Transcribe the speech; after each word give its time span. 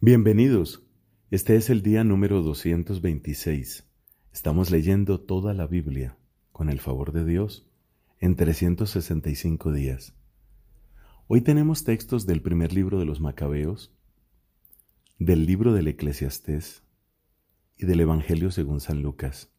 Bienvenidos. 0.00 0.86
Este 1.32 1.56
es 1.56 1.70
el 1.70 1.82
día 1.82 2.04
número 2.04 2.40
226. 2.40 3.84
Estamos 4.32 4.70
leyendo 4.70 5.18
toda 5.18 5.54
la 5.54 5.66
Biblia, 5.66 6.16
con 6.52 6.70
el 6.70 6.78
favor 6.78 7.10
de 7.10 7.24
Dios, 7.24 7.68
en 8.20 8.36
365 8.36 9.72
días. 9.72 10.14
Hoy 11.26 11.40
tenemos 11.40 11.82
textos 11.82 12.26
del 12.26 12.42
primer 12.42 12.72
libro 12.72 13.00
de 13.00 13.06
los 13.06 13.18
Macabeos, 13.18 13.92
del 15.18 15.46
libro 15.46 15.72
del 15.72 15.88
Eclesiastés 15.88 16.84
y 17.76 17.84
del 17.84 17.98
Evangelio 17.98 18.52
según 18.52 18.78
San 18.78 19.02
Lucas. 19.02 19.50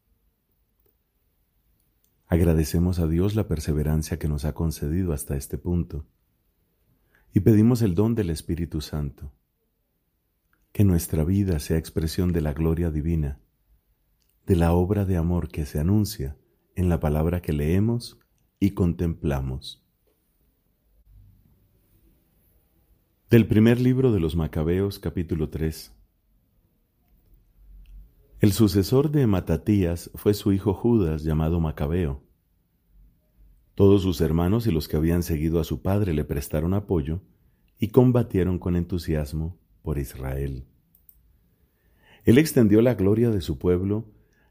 Agradecemos 2.27 2.99
a 2.99 3.09
Dios 3.09 3.35
la 3.35 3.49
perseverancia 3.49 4.17
que 4.17 4.29
nos 4.29 4.45
ha 4.45 4.53
concedido 4.53 5.11
hasta 5.11 5.35
este 5.35 5.57
punto 5.57 6.05
y 7.33 7.41
pedimos 7.41 7.81
el 7.81 7.93
don 7.93 8.15
del 8.15 8.29
Espíritu 8.29 8.79
Santo 8.79 9.33
que 10.71 10.83
nuestra 10.83 11.23
vida 11.23 11.59
sea 11.59 11.77
expresión 11.77 12.31
de 12.31 12.41
la 12.41 12.53
gloria 12.53 12.91
divina, 12.91 13.39
de 14.45 14.55
la 14.55 14.73
obra 14.73 15.05
de 15.05 15.17
amor 15.17 15.49
que 15.49 15.65
se 15.65 15.79
anuncia 15.79 16.37
en 16.75 16.89
la 16.89 16.99
palabra 16.99 17.41
que 17.41 17.53
leemos 17.53 18.19
y 18.59 18.71
contemplamos. 18.71 19.83
Del 23.29 23.47
primer 23.47 23.79
libro 23.79 24.11
de 24.11 24.19
los 24.19 24.35
Macabeos 24.35 24.97
capítulo 24.99 25.49
3 25.49 25.95
El 28.39 28.53
sucesor 28.53 29.11
de 29.11 29.27
Matatías 29.27 30.11
fue 30.15 30.33
su 30.33 30.51
hijo 30.51 30.73
Judas 30.73 31.23
llamado 31.23 31.59
Macabeo. 31.59 32.23
Todos 33.75 34.01
sus 34.01 34.19
hermanos 34.21 34.67
y 34.67 34.71
los 34.71 34.87
que 34.87 34.97
habían 34.97 35.23
seguido 35.23 35.59
a 35.59 35.63
su 35.63 35.81
padre 35.81 36.13
le 36.13 36.25
prestaron 36.25 36.73
apoyo 36.73 37.21
y 37.77 37.89
combatieron 37.89 38.59
con 38.59 38.75
entusiasmo 38.75 39.58
por 39.81 39.97
Israel. 39.97 40.65
Él 42.25 42.37
extendió 42.37 42.81
la 42.81 42.95
gloria 42.95 43.29
de 43.29 43.41
su 43.41 43.57
pueblo 43.57 44.05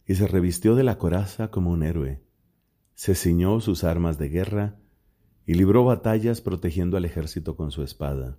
y 0.07 0.15
se 0.15 0.27
revistió 0.27 0.75
de 0.75 0.85
la 0.85 0.98
coraza 0.98 1.51
como 1.51 1.70
un 1.70 1.83
héroe. 1.83 2.23
Se 2.95 3.15
ciñó 3.15 3.61
sus 3.61 3.85
armas 3.85 4.19
de 4.19 4.29
guerra 4.29 4.77
y 5.47 5.55
libró 5.55 5.85
batallas 5.85 6.41
protegiendo 6.41 6.97
al 6.97 7.05
ejército 7.05 7.57
con 7.57 7.70
su 7.70 7.83
espada. 7.83 8.39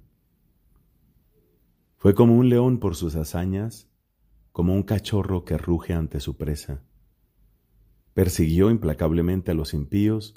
Fue 1.97 2.15
como 2.15 2.35
un 2.35 2.49
león 2.49 2.79
por 2.79 2.95
sus 2.95 3.15
hazañas, 3.15 3.89
como 4.51 4.73
un 4.73 4.83
cachorro 4.83 5.45
que 5.45 5.57
ruge 5.57 5.93
ante 5.93 6.19
su 6.19 6.37
presa. 6.37 6.83
Persiguió 8.13 8.71
implacablemente 8.71 9.51
a 9.51 9.53
los 9.53 9.73
impíos 9.73 10.33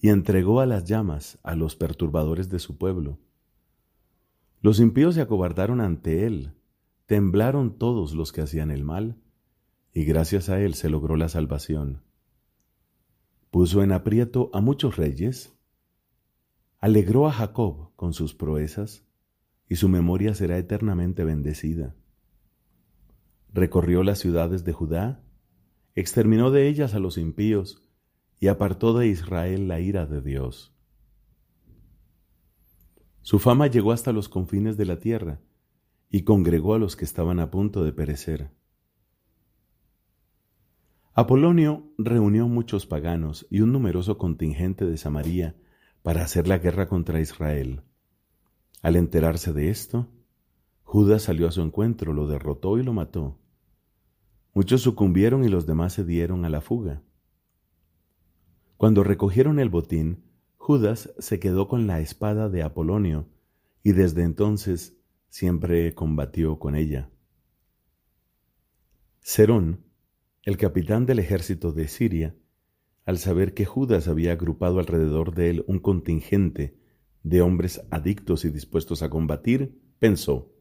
y 0.00 0.08
entregó 0.08 0.60
a 0.60 0.66
las 0.66 0.84
llamas 0.84 1.38
a 1.42 1.54
los 1.54 1.76
perturbadores 1.76 2.48
de 2.48 2.58
su 2.58 2.78
pueblo. 2.78 3.18
Los 4.60 4.78
impíos 4.78 5.14
se 5.14 5.22
acobardaron 5.22 5.80
ante 5.80 6.26
él, 6.26 6.52
temblaron 7.06 7.78
todos 7.78 8.14
los 8.14 8.30
que 8.30 8.42
hacían 8.42 8.70
el 8.70 8.84
mal, 8.84 9.16
y 9.92 10.04
gracias 10.04 10.48
a 10.48 10.60
él 10.60 10.74
se 10.74 10.90
logró 10.90 11.16
la 11.16 11.28
salvación. 11.28 12.02
Puso 13.50 13.82
en 13.82 13.90
aprieto 13.90 14.50
a 14.52 14.60
muchos 14.60 14.96
reyes, 14.96 15.58
alegró 16.78 17.26
a 17.26 17.32
Jacob 17.32 17.90
con 17.96 18.12
sus 18.12 18.34
proezas, 18.34 19.04
y 19.68 19.76
su 19.76 19.88
memoria 19.88 20.34
será 20.34 20.58
eternamente 20.58 21.24
bendecida. 21.24 21.96
Recorrió 23.52 24.02
las 24.02 24.18
ciudades 24.18 24.64
de 24.64 24.72
Judá, 24.72 25.24
exterminó 25.94 26.50
de 26.50 26.68
ellas 26.68 26.94
a 26.94 26.98
los 26.98 27.18
impíos, 27.18 27.82
y 28.38 28.48
apartó 28.48 28.96
de 28.96 29.08
Israel 29.08 29.68
la 29.68 29.80
ira 29.80 30.06
de 30.06 30.20
Dios. 30.20 30.69
Su 33.22 33.38
fama 33.38 33.66
llegó 33.66 33.92
hasta 33.92 34.12
los 34.12 34.28
confines 34.28 34.76
de 34.76 34.86
la 34.86 34.98
tierra 34.98 35.40
y 36.10 36.22
congregó 36.22 36.74
a 36.74 36.78
los 36.78 36.96
que 36.96 37.04
estaban 37.04 37.38
a 37.38 37.50
punto 37.50 37.84
de 37.84 37.92
perecer. 37.92 38.50
Apolonio 41.12 41.92
reunió 41.98 42.48
muchos 42.48 42.86
paganos 42.86 43.46
y 43.50 43.60
un 43.60 43.72
numeroso 43.72 44.16
contingente 44.16 44.86
de 44.86 44.96
Samaria 44.96 45.56
para 46.02 46.22
hacer 46.22 46.48
la 46.48 46.58
guerra 46.58 46.88
contra 46.88 47.20
Israel. 47.20 47.82
Al 48.80 48.96
enterarse 48.96 49.52
de 49.52 49.70
esto, 49.70 50.08
Judas 50.82 51.22
salió 51.22 51.46
a 51.46 51.52
su 51.52 51.60
encuentro, 51.62 52.12
lo 52.12 52.26
derrotó 52.26 52.78
y 52.78 52.82
lo 52.82 52.92
mató. 52.92 53.38
Muchos 54.54 54.80
sucumbieron 54.80 55.44
y 55.44 55.48
los 55.48 55.66
demás 55.66 55.92
se 55.92 56.04
dieron 56.04 56.44
a 56.44 56.48
la 56.48 56.60
fuga. 56.60 57.02
Cuando 58.76 59.04
recogieron 59.04 59.58
el 59.58 59.68
botín, 59.68 60.24
Judas 60.62 61.10
se 61.18 61.40
quedó 61.40 61.68
con 61.68 61.86
la 61.86 62.00
espada 62.00 62.50
de 62.50 62.62
Apolonio 62.62 63.26
y 63.82 63.92
desde 63.92 64.24
entonces 64.24 64.94
siempre 65.30 65.94
combatió 65.94 66.58
con 66.58 66.76
ella. 66.76 67.08
Cerón, 69.22 69.86
el 70.44 70.58
capitán 70.58 71.06
del 71.06 71.18
ejército 71.18 71.72
de 71.72 71.88
Siria, 71.88 72.36
al 73.06 73.16
saber 73.16 73.54
que 73.54 73.64
Judas 73.64 74.06
había 74.06 74.32
agrupado 74.32 74.80
alrededor 74.80 75.34
de 75.34 75.48
él 75.48 75.64
un 75.66 75.78
contingente 75.78 76.78
de 77.22 77.40
hombres 77.40 77.80
adictos 77.90 78.44
y 78.44 78.50
dispuestos 78.50 79.02
a 79.02 79.08
combatir, 79.08 79.80
pensó, 79.98 80.52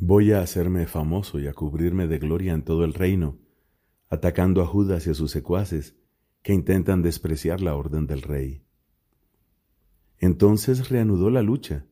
Voy 0.00 0.32
a 0.32 0.40
hacerme 0.40 0.86
famoso 0.86 1.38
y 1.38 1.46
a 1.46 1.52
cubrirme 1.52 2.06
de 2.06 2.18
gloria 2.18 2.54
en 2.54 2.62
todo 2.64 2.86
el 2.86 2.94
reino, 2.94 3.38
atacando 4.08 4.62
a 4.62 4.66
Judas 4.66 5.06
y 5.06 5.10
a 5.10 5.14
sus 5.14 5.30
secuaces, 5.30 5.94
que 6.48 6.54
intentan 6.54 7.02
despreciar 7.02 7.60
la 7.60 7.76
orden 7.76 8.06
del 8.06 8.22
rey. 8.22 8.62
Entonces 10.16 10.88
reanudó 10.88 11.28
la 11.28 11.42
lucha, 11.42 11.84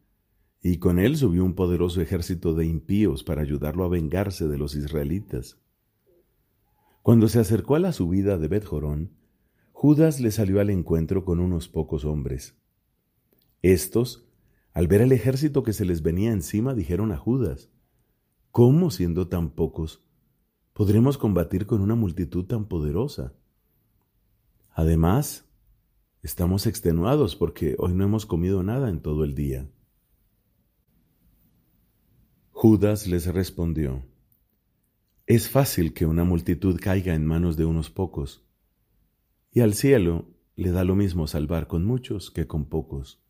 y 0.62 0.78
con 0.78 0.98
él 0.98 1.18
subió 1.18 1.44
un 1.44 1.54
poderoso 1.54 2.00
ejército 2.00 2.54
de 2.54 2.64
impíos 2.64 3.22
para 3.22 3.42
ayudarlo 3.42 3.84
a 3.84 3.90
vengarse 3.90 4.48
de 4.48 4.56
los 4.56 4.74
israelitas. 4.74 5.58
Cuando 7.02 7.28
se 7.28 7.38
acercó 7.38 7.74
a 7.74 7.80
la 7.80 7.92
subida 7.92 8.38
de 8.38 8.48
Bet-Jorón, 8.48 9.10
Judas 9.72 10.20
le 10.20 10.30
salió 10.30 10.58
al 10.58 10.70
encuentro 10.70 11.26
con 11.26 11.38
unos 11.38 11.68
pocos 11.68 12.06
hombres. 12.06 12.56
Estos, 13.60 14.26
al 14.72 14.88
ver 14.88 15.02
el 15.02 15.12
ejército 15.12 15.64
que 15.64 15.74
se 15.74 15.84
les 15.84 16.00
venía 16.00 16.32
encima, 16.32 16.72
dijeron 16.72 17.12
a 17.12 17.18
Judas, 17.18 17.68
¿Cómo, 18.52 18.90
siendo 18.90 19.28
tan 19.28 19.50
pocos, 19.50 20.02
podremos 20.72 21.18
combatir 21.18 21.66
con 21.66 21.82
una 21.82 21.94
multitud 21.94 22.46
tan 22.46 22.64
poderosa? 22.64 23.34
Además, 24.78 25.48
estamos 26.22 26.66
extenuados 26.66 27.34
porque 27.34 27.76
hoy 27.78 27.94
no 27.94 28.04
hemos 28.04 28.26
comido 28.26 28.62
nada 28.62 28.90
en 28.90 29.00
todo 29.00 29.24
el 29.24 29.34
día. 29.34 29.70
Judas 32.50 33.06
les 33.06 33.24
respondió, 33.32 34.02
Es 35.24 35.48
fácil 35.48 35.94
que 35.94 36.04
una 36.04 36.24
multitud 36.24 36.78
caiga 36.78 37.14
en 37.14 37.24
manos 37.24 37.56
de 37.56 37.64
unos 37.64 37.88
pocos, 37.88 38.44
y 39.50 39.60
al 39.60 39.72
cielo 39.72 40.26
le 40.56 40.72
da 40.72 40.84
lo 40.84 40.94
mismo 40.94 41.26
salvar 41.26 41.68
con 41.68 41.86
muchos 41.86 42.30
que 42.30 42.46
con 42.46 42.66
pocos. 42.66 43.24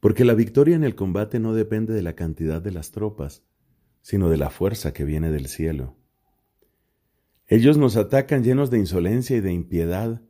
Porque 0.00 0.24
la 0.24 0.34
victoria 0.34 0.74
en 0.74 0.82
el 0.82 0.96
combate 0.96 1.38
no 1.38 1.54
depende 1.54 1.94
de 1.94 2.02
la 2.02 2.16
cantidad 2.16 2.60
de 2.60 2.72
las 2.72 2.90
tropas, 2.90 3.44
sino 4.00 4.28
de 4.30 4.36
la 4.36 4.50
fuerza 4.50 4.92
que 4.92 5.04
viene 5.04 5.30
del 5.30 5.46
cielo. 5.46 5.94
Ellos 7.52 7.76
nos 7.76 7.98
atacan 7.98 8.42
llenos 8.42 8.70
de 8.70 8.78
insolencia 8.78 9.36
y 9.36 9.42
de 9.42 9.52
impiedad 9.52 10.22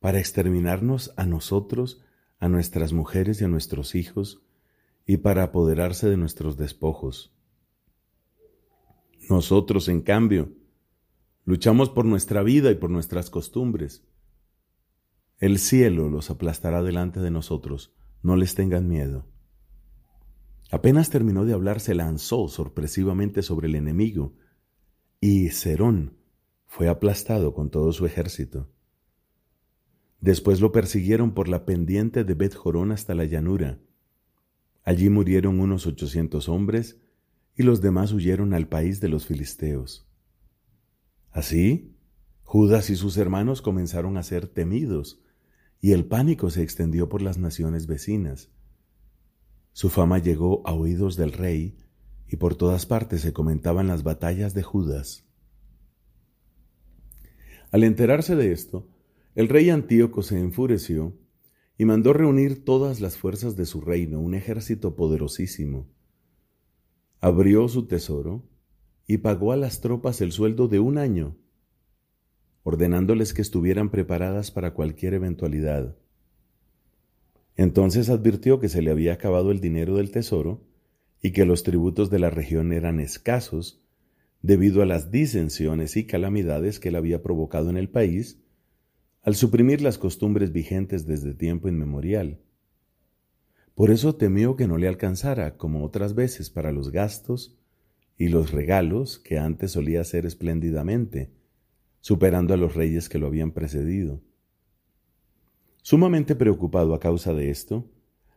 para 0.00 0.18
exterminarnos 0.18 1.14
a 1.16 1.24
nosotros, 1.24 2.02
a 2.40 2.48
nuestras 2.48 2.92
mujeres 2.92 3.40
y 3.40 3.44
a 3.44 3.48
nuestros 3.48 3.94
hijos, 3.94 4.42
y 5.06 5.18
para 5.18 5.44
apoderarse 5.44 6.10
de 6.10 6.16
nuestros 6.16 6.56
despojos. 6.56 7.32
Nosotros, 9.30 9.86
en 9.88 10.00
cambio, 10.00 10.50
luchamos 11.44 11.90
por 11.90 12.04
nuestra 12.04 12.42
vida 12.42 12.72
y 12.72 12.74
por 12.74 12.90
nuestras 12.90 13.30
costumbres. 13.30 14.04
El 15.38 15.60
cielo 15.60 16.08
los 16.08 16.28
aplastará 16.28 16.82
delante 16.82 17.20
de 17.20 17.30
nosotros, 17.30 17.94
no 18.20 18.34
les 18.34 18.56
tengan 18.56 18.88
miedo. 18.88 19.28
Apenas 20.72 21.08
terminó 21.08 21.44
de 21.44 21.52
hablar, 21.52 21.78
se 21.78 21.94
lanzó 21.94 22.48
sorpresivamente 22.48 23.42
sobre 23.42 23.68
el 23.68 23.76
enemigo, 23.76 24.34
y 25.20 25.50
Cerón, 25.50 26.17
fue 26.68 26.88
aplastado 26.88 27.54
con 27.54 27.70
todo 27.70 27.92
su 27.92 28.06
ejército. 28.06 28.68
Después 30.20 30.60
lo 30.60 30.70
persiguieron 30.70 31.32
por 31.32 31.48
la 31.48 31.64
pendiente 31.64 32.22
de 32.22 32.34
Bet 32.34 32.54
Jorón 32.54 32.92
hasta 32.92 33.14
la 33.14 33.24
llanura. 33.24 33.80
Allí 34.84 35.08
murieron 35.08 35.60
unos 35.60 35.86
ochocientos 35.86 36.48
hombres 36.48 37.00
y 37.56 37.62
los 37.62 37.80
demás 37.80 38.12
huyeron 38.12 38.54
al 38.54 38.68
país 38.68 39.00
de 39.00 39.08
los 39.08 39.26
filisteos. 39.26 40.06
Así, 41.30 41.96
Judas 42.42 42.90
y 42.90 42.96
sus 42.96 43.16
hermanos 43.16 43.62
comenzaron 43.62 44.16
a 44.16 44.22
ser 44.22 44.46
temidos, 44.46 45.20
y 45.80 45.92
el 45.92 46.06
pánico 46.06 46.50
se 46.50 46.62
extendió 46.62 47.08
por 47.08 47.22
las 47.22 47.38
naciones 47.38 47.86
vecinas. 47.86 48.50
Su 49.72 49.90
fama 49.90 50.18
llegó 50.18 50.66
a 50.66 50.72
oídos 50.72 51.16
del 51.16 51.32
rey, 51.32 51.76
y 52.26 52.36
por 52.36 52.56
todas 52.56 52.86
partes 52.86 53.20
se 53.22 53.32
comentaban 53.32 53.86
las 53.86 54.02
batallas 54.02 54.54
de 54.54 54.62
Judas. 54.62 55.27
Al 57.70 57.84
enterarse 57.84 58.34
de 58.34 58.52
esto, 58.52 58.88
el 59.34 59.48
rey 59.48 59.70
Antíoco 59.70 60.22
se 60.22 60.38
enfureció 60.38 61.14
y 61.76 61.84
mandó 61.84 62.12
reunir 62.12 62.64
todas 62.64 63.00
las 63.00 63.16
fuerzas 63.16 63.56
de 63.56 63.66
su 63.66 63.80
reino, 63.80 64.20
un 64.20 64.34
ejército 64.34 64.96
poderosísimo. 64.96 65.86
Abrió 67.20 67.68
su 67.68 67.86
tesoro 67.86 68.42
y 69.06 69.18
pagó 69.18 69.52
a 69.52 69.56
las 69.56 69.80
tropas 69.80 70.20
el 70.20 70.32
sueldo 70.32 70.66
de 70.66 70.80
un 70.80 70.98
año, 70.98 71.36
ordenándoles 72.62 73.32
que 73.32 73.42
estuvieran 73.42 73.90
preparadas 73.90 74.50
para 74.50 74.74
cualquier 74.74 75.14
eventualidad. 75.14 75.96
Entonces 77.56 78.08
advirtió 78.08 78.60
que 78.60 78.68
se 78.68 78.82
le 78.82 78.90
había 78.90 79.12
acabado 79.12 79.50
el 79.50 79.60
dinero 79.60 79.96
del 79.96 80.10
tesoro 80.10 80.64
y 81.20 81.32
que 81.32 81.44
los 81.44 81.64
tributos 81.64 82.10
de 82.10 82.18
la 82.18 82.30
región 82.30 82.72
eran 82.72 83.00
escasos 83.00 83.82
debido 84.42 84.82
a 84.82 84.86
las 84.86 85.10
disensiones 85.10 85.96
y 85.96 86.06
calamidades 86.06 86.78
que 86.78 86.88
él 86.88 86.96
había 86.96 87.22
provocado 87.22 87.70
en 87.70 87.76
el 87.76 87.88
país 87.88 88.40
al 89.22 89.34
suprimir 89.34 89.82
las 89.82 89.98
costumbres 89.98 90.52
vigentes 90.52 91.06
desde 91.06 91.34
tiempo 91.34 91.68
inmemorial. 91.68 92.40
Por 93.74 93.90
eso 93.90 94.16
temió 94.16 94.56
que 94.56 94.66
no 94.66 94.78
le 94.78 94.88
alcanzara, 94.88 95.56
como 95.56 95.84
otras 95.84 96.14
veces, 96.14 96.50
para 96.50 96.72
los 96.72 96.90
gastos 96.90 97.56
y 98.16 98.28
los 98.28 98.50
regalos 98.50 99.18
que 99.18 99.38
antes 99.38 99.72
solía 99.72 100.00
hacer 100.00 100.26
espléndidamente, 100.26 101.30
superando 102.00 102.54
a 102.54 102.56
los 102.56 102.74
reyes 102.74 103.08
que 103.08 103.18
lo 103.18 103.26
habían 103.26 103.52
precedido. 103.52 104.20
Sumamente 105.82 106.34
preocupado 106.34 106.94
a 106.94 107.00
causa 107.00 107.34
de 107.34 107.50
esto, 107.50 107.88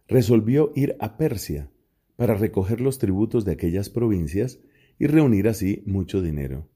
resolvió 0.07 0.71
ir 0.75 0.95
a 0.99 1.17
Persia 1.17 1.71
para 2.15 2.35
recoger 2.35 2.81
los 2.81 2.99
tributos 2.99 3.45
de 3.45 3.53
aquellas 3.53 3.89
provincias 3.89 4.59
y 5.01 5.07
reunir 5.07 5.47
así 5.47 5.81
mucho 5.87 6.21
dinero. 6.21 6.69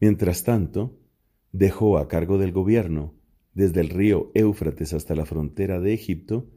Mientras 0.00 0.42
tanto, 0.42 0.98
dejó 1.52 1.96
a 1.96 2.08
cargo 2.08 2.38
del 2.38 2.50
gobierno, 2.50 3.14
desde 3.54 3.82
el 3.82 3.88
río 3.88 4.32
Éufrates 4.34 4.92
hasta 4.92 5.14
la 5.14 5.24
frontera 5.24 5.78
de 5.78 5.94
Egipto, 5.94 6.50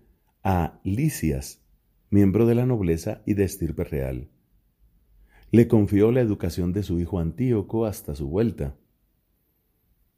a 0.44 0.82
Licias, 0.84 1.62
miembro 2.10 2.48
de 2.48 2.56
la 2.56 2.66
nobleza 2.66 3.22
y 3.28 3.36
de 3.36 3.44
estirpe 3.44 3.84
real. 3.84 4.30
Le 5.52 5.68
confió 5.68 6.12
la 6.12 6.22
educación 6.22 6.74
de 6.74 6.82
su 6.82 7.00
hijo 7.00 7.20
Antíoco 7.20 7.86
hasta 7.86 8.16
su 8.16 8.28
vuelta. 8.28 8.76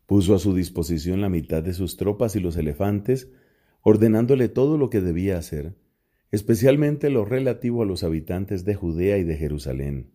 Puso 0.05 0.35
a 0.35 0.39
su 0.39 0.55
disposición 0.55 1.19
la 1.19 1.27
mitad 1.27 1.61
de 1.61 1.73
sus 1.73 1.97
tropas 1.97 2.37
y 2.37 2.39
los 2.39 2.55
elefantes, 2.55 3.29
ordenándole 3.81 4.47
todo 4.47 4.77
lo 4.77 4.89
que 4.89 5.01
debía 5.01 5.37
hacer, 5.37 5.75
especialmente 6.31 7.09
lo 7.09 7.25
relativo 7.25 7.83
a 7.83 7.85
los 7.85 8.05
habitantes 8.05 8.63
de 8.63 8.75
Judea 8.75 9.17
y 9.17 9.25
de 9.25 9.35
Jerusalén. 9.35 10.12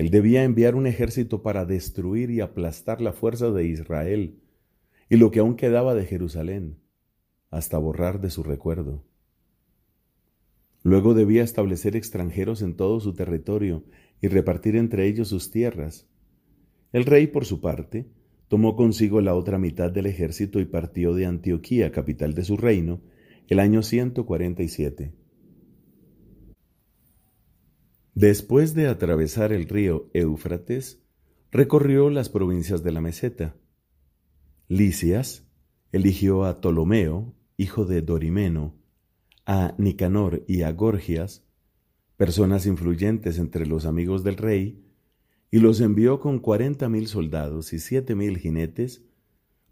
Él 0.00 0.08
debía 0.08 0.44
enviar 0.44 0.76
un 0.76 0.86
ejército 0.86 1.42
para 1.42 1.66
destruir 1.66 2.30
y 2.30 2.40
aplastar 2.40 3.02
la 3.02 3.12
fuerza 3.12 3.50
de 3.50 3.66
Israel 3.66 4.40
y 5.10 5.16
lo 5.16 5.30
que 5.30 5.40
aún 5.40 5.56
quedaba 5.56 5.94
de 5.94 6.06
Jerusalén, 6.06 6.78
hasta 7.50 7.76
borrar 7.76 8.18
de 8.22 8.30
su 8.30 8.42
recuerdo. 8.42 9.04
Luego 10.82 11.12
debía 11.12 11.42
establecer 11.42 11.96
extranjeros 11.96 12.62
en 12.62 12.76
todo 12.76 12.98
su 13.00 13.12
territorio 13.12 13.84
y 14.22 14.28
repartir 14.28 14.74
entre 14.74 15.06
ellos 15.06 15.28
sus 15.28 15.50
tierras. 15.50 16.08
El 16.94 17.04
rey, 17.04 17.26
por 17.26 17.44
su 17.44 17.60
parte, 17.60 18.08
tomó 18.48 18.76
consigo 18.76 19.20
la 19.20 19.34
otra 19.34 19.58
mitad 19.58 19.90
del 19.90 20.06
ejército 20.06 20.60
y 20.60 20.64
partió 20.64 21.12
de 21.12 21.26
Antioquía, 21.26 21.92
capital 21.92 22.32
de 22.32 22.44
su 22.44 22.56
reino, 22.56 23.02
el 23.48 23.58
año 23.58 23.82
147. 23.82 25.12
Después 28.14 28.74
de 28.74 28.88
atravesar 28.88 29.52
el 29.52 29.68
río 29.68 30.10
Éufrates, 30.14 31.02
recorrió 31.50 32.10
las 32.10 32.28
provincias 32.28 32.82
de 32.82 32.92
la 32.92 33.00
meseta. 33.00 33.56
Licias 34.68 35.46
eligió 35.92 36.44
a 36.44 36.60
Ptolomeo, 36.60 37.34
hijo 37.56 37.84
de 37.84 38.02
Dorimeno, 38.02 38.74
a 39.46 39.74
Nicanor 39.78 40.44
y 40.46 40.62
a 40.62 40.72
Gorgias, 40.72 41.44
personas 42.16 42.66
influyentes 42.66 43.38
entre 43.38 43.66
los 43.66 43.86
amigos 43.86 44.24
del 44.24 44.36
rey, 44.36 44.84
y 45.50 45.58
los 45.58 45.80
envió 45.80 46.20
con 46.20 46.38
cuarenta 46.38 46.88
mil 46.88 47.08
soldados 47.08 47.72
y 47.72 47.78
siete 47.80 48.14
mil 48.14 48.38
jinetes 48.38 49.02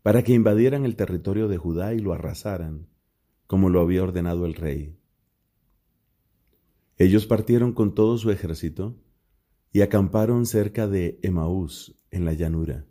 para 0.03 0.25
que 0.25 0.33
invadieran 0.33 0.85
el 0.85 0.97
territorio 0.97 1.47
de 1.49 1.57
Judá 1.59 1.95
y 1.95 2.01
lo 2.01 2.13
arrasaran 2.13 2.89
como 3.49 3.71
lo 3.71 3.81
había 3.81 4.03
ordenado 4.03 4.45
el 4.45 4.55
rey. 4.55 4.98
Ellos 6.99 7.27
partieron 7.27 7.73
con 7.73 7.95
todo 7.95 8.19
su 8.19 8.31
ejército 8.33 8.97
y 9.73 9.83
acamparon 9.83 10.47
cerca 10.47 10.89
de 10.89 11.21
Emaús, 11.23 11.95
en 12.11 12.25
la 12.25 12.33
llanura. 12.33 12.87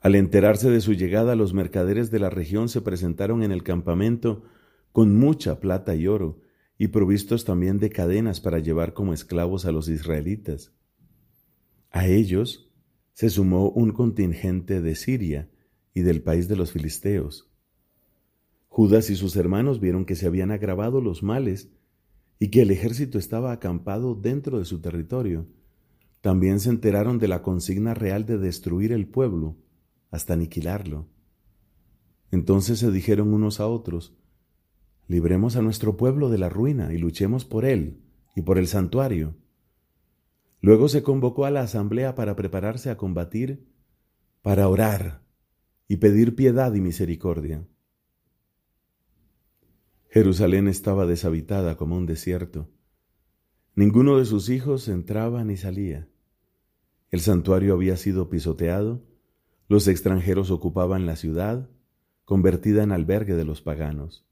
Al 0.00 0.14
enterarse 0.14 0.70
de 0.70 0.80
su 0.80 0.94
llegada, 0.94 1.36
los 1.36 1.54
mercaderes 1.54 2.10
de 2.10 2.18
la 2.18 2.30
región 2.30 2.68
se 2.68 2.80
presentaron 2.80 3.42
en 3.42 3.52
el 3.52 3.62
campamento 3.62 4.42
con 4.92 5.14
mucha 5.16 5.60
plata 5.60 5.94
y 5.94 6.06
oro, 6.06 6.40
y 6.76 6.88
provistos 6.88 7.44
también 7.44 7.78
de 7.78 7.90
cadenas 7.90 8.40
para 8.40 8.60
llevar 8.60 8.94
como 8.94 9.12
esclavos 9.12 9.64
a 9.64 9.72
los 9.72 9.88
israelitas. 9.88 10.72
A 11.90 12.06
ellos 12.06 12.72
se 13.12 13.30
sumó 13.30 13.70
un 13.70 13.90
contingente 13.90 14.80
de 14.80 14.94
Siria 14.94 15.50
y 15.92 16.02
del 16.02 16.22
país 16.22 16.46
de 16.46 16.56
los 16.56 16.70
filisteos. 16.72 17.50
Judas 18.68 19.10
y 19.10 19.16
sus 19.16 19.34
hermanos 19.34 19.80
vieron 19.80 20.04
que 20.04 20.14
se 20.14 20.26
habían 20.26 20.52
agravado 20.52 21.00
los 21.00 21.24
males 21.24 21.68
y 22.38 22.48
que 22.48 22.62
el 22.62 22.70
ejército 22.70 23.18
estaba 23.18 23.52
acampado 23.52 24.14
dentro 24.14 24.58
de 24.58 24.64
su 24.64 24.80
territorio. 24.80 25.46
También 26.20 26.60
se 26.60 26.70
enteraron 26.70 27.18
de 27.18 27.28
la 27.28 27.42
consigna 27.42 27.94
real 27.94 28.26
de 28.26 28.38
destruir 28.38 28.92
el 28.92 29.06
pueblo 29.08 29.56
hasta 30.10 30.34
aniquilarlo. 30.34 31.08
Entonces 32.30 32.78
se 32.78 32.90
dijeron 32.90 33.32
unos 33.32 33.60
a 33.60 33.66
otros, 33.66 34.16
libremos 35.06 35.56
a 35.56 35.62
nuestro 35.62 35.96
pueblo 35.96 36.28
de 36.28 36.38
la 36.38 36.48
ruina 36.48 36.92
y 36.92 36.98
luchemos 36.98 37.44
por 37.44 37.64
él 37.64 38.02
y 38.36 38.42
por 38.42 38.58
el 38.58 38.66
santuario. 38.66 39.36
Luego 40.60 40.88
se 40.88 41.02
convocó 41.02 41.44
a 41.44 41.50
la 41.50 41.62
asamblea 41.62 42.14
para 42.14 42.36
prepararse 42.36 42.90
a 42.90 42.96
combatir, 42.96 43.66
para 44.42 44.68
orar 44.68 45.22
y 45.86 45.96
pedir 45.96 46.34
piedad 46.34 46.74
y 46.74 46.80
misericordia. 46.80 47.66
Jerusalén 50.10 50.68
estaba 50.68 51.06
deshabitada 51.06 51.76
como 51.76 51.96
un 51.96 52.06
desierto. 52.06 52.68
Ninguno 53.74 54.18
de 54.18 54.24
sus 54.24 54.48
hijos 54.48 54.88
entraba 54.88 55.44
ni 55.44 55.56
salía. 55.56 56.08
El 57.10 57.20
santuario 57.20 57.74
había 57.74 57.96
sido 57.96 58.28
pisoteado, 58.28 59.04
los 59.68 59.86
extranjeros 59.86 60.50
ocupaban 60.50 61.04
la 61.04 61.16
ciudad, 61.16 61.68
convertida 62.24 62.82
en 62.82 62.92
albergue 62.92 63.34
de 63.34 63.44
los 63.44 63.60
paganos. 63.60 64.26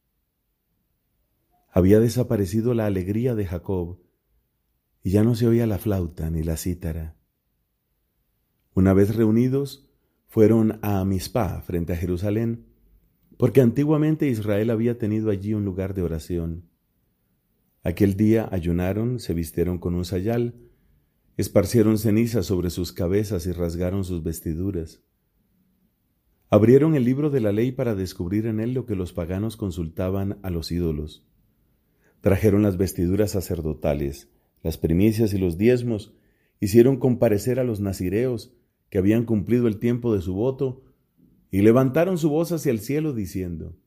Había 1.71 2.01
desaparecido 2.01 2.73
la 2.73 2.87
alegría 2.87 3.35
de 3.35 3.47
Jacob, 3.47 4.01
y 5.03 5.11
ya 5.11 5.23
no 5.23 5.35
se 5.35 5.47
oía 5.47 5.67
la 5.67 5.79
flauta 5.79 6.31
ni 6.31 6.43
la 6.43 6.57
cítara. 6.57 7.17
Una 8.75 8.95
vez 8.95 9.15
reunidos, 9.15 9.89
fueron 10.27 10.79
a 10.83 11.01
Amispa, 11.01 11.61
frente 11.63 11.93
a 11.93 11.97
Jerusalén, 11.97 12.67
porque 13.37 13.61
antiguamente 13.61 14.29
Israel 14.29 14.71
había 14.71 14.99
tenido 14.99 15.31
allí 15.31 15.55
un 15.55 15.65
lugar 15.65 15.95
de 15.95 16.03
oración. 16.03 16.69
Aquel 17.83 18.17
día 18.17 18.49
ayunaron, 18.51 19.21
se 19.21 19.35
vistieron 19.35 19.79
con 19.79 19.95
un 19.95 20.05
sayal, 20.05 20.55
esparcieron 21.37 21.99
cenizas 21.99 22.47
sobre 22.47 22.71
sus 22.71 22.93
cabezas 22.93 23.47
y 23.47 23.53
rasgaron 23.53 24.05
sus 24.05 24.23
vestiduras. 24.23 25.03
Abrieron 26.49 26.95
el 26.95 27.05
libro 27.05 27.31
de 27.31 27.41
la 27.41 27.53
ley 27.53 27.73
para 27.73 27.95
descubrir 27.95 28.47
en 28.47 28.61
él 28.61 28.73
lo 28.73 28.87
que 28.87 28.97
los 28.97 29.13
paganos 29.13 29.57
consultaban 29.57 30.39
a 30.43 30.51
los 30.51 30.73
ídolos. 30.73 31.27
Trajeron 32.21 32.63
las 32.63 32.77
vestiduras 32.77 33.33
sacerdotales, 33.33 34.31
las 34.63 34.79
primicias 34.79 35.35
y 35.35 35.39
los 35.39 35.59
diezmos, 35.59 36.15
hicieron 36.61 36.99
comparecer 36.99 37.61
a 37.61 37.65
los 37.65 37.81
nazireos 37.81 38.55
que 38.89 38.99
habían 38.99 39.25
cumplido 39.25 39.69
el 39.69 39.79
tiempo 39.79 40.15
de 40.15 40.23
su 40.23 40.35
voto 40.35 40.83
y 41.57 41.63
levantaron 41.63 42.19
su 42.19 42.29
voz 42.29 42.53
hacia 42.53 42.71
el 42.71 42.81
cielo 42.81 43.15
diciendo, 43.15 43.79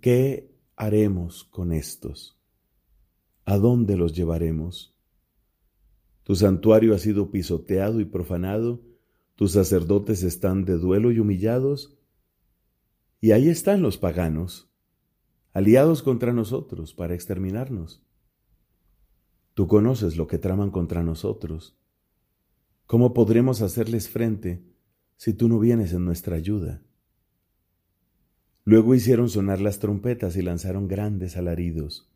¿qué 0.00 0.52
haremos 0.74 1.44
con 1.44 1.72
estos? 1.72 2.36
¿A 3.44 3.58
dónde 3.58 3.96
los 3.96 4.12
llevaremos? 4.12 4.98
Tu 6.24 6.34
santuario 6.34 6.92
ha 6.92 6.98
sido 6.98 7.30
pisoteado 7.30 8.00
y 8.00 8.06
profanado, 8.06 8.82
tus 9.36 9.52
sacerdotes 9.52 10.24
están 10.24 10.64
de 10.64 10.78
duelo 10.78 11.12
y 11.12 11.20
humillados, 11.20 11.96
y 13.20 13.30
ahí 13.30 13.48
están 13.48 13.82
los 13.82 13.96
paganos, 13.96 14.68
aliados 15.52 16.02
contra 16.02 16.32
nosotros 16.32 16.92
para 16.92 17.14
exterminarnos. 17.14 18.04
Tú 19.54 19.68
conoces 19.68 20.16
lo 20.16 20.26
que 20.26 20.38
traman 20.38 20.72
contra 20.72 21.04
nosotros. 21.04 21.78
¿Cómo 22.86 23.14
podremos 23.14 23.62
hacerles 23.62 24.08
frente 24.08 24.69
si 25.22 25.34
tú 25.34 25.50
no 25.50 25.58
vienes 25.58 25.92
en 25.92 26.06
nuestra 26.06 26.36
ayuda? 26.36 26.80
Luego 28.64 28.94
hicieron 28.94 29.28
sonar 29.28 29.60
las 29.60 29.78
trompetas 29.78 30.34
y 30.34 30.40
lanzaron 30.40 30.88
grandes 30.88 31.36
alaridos. 31.36 32.10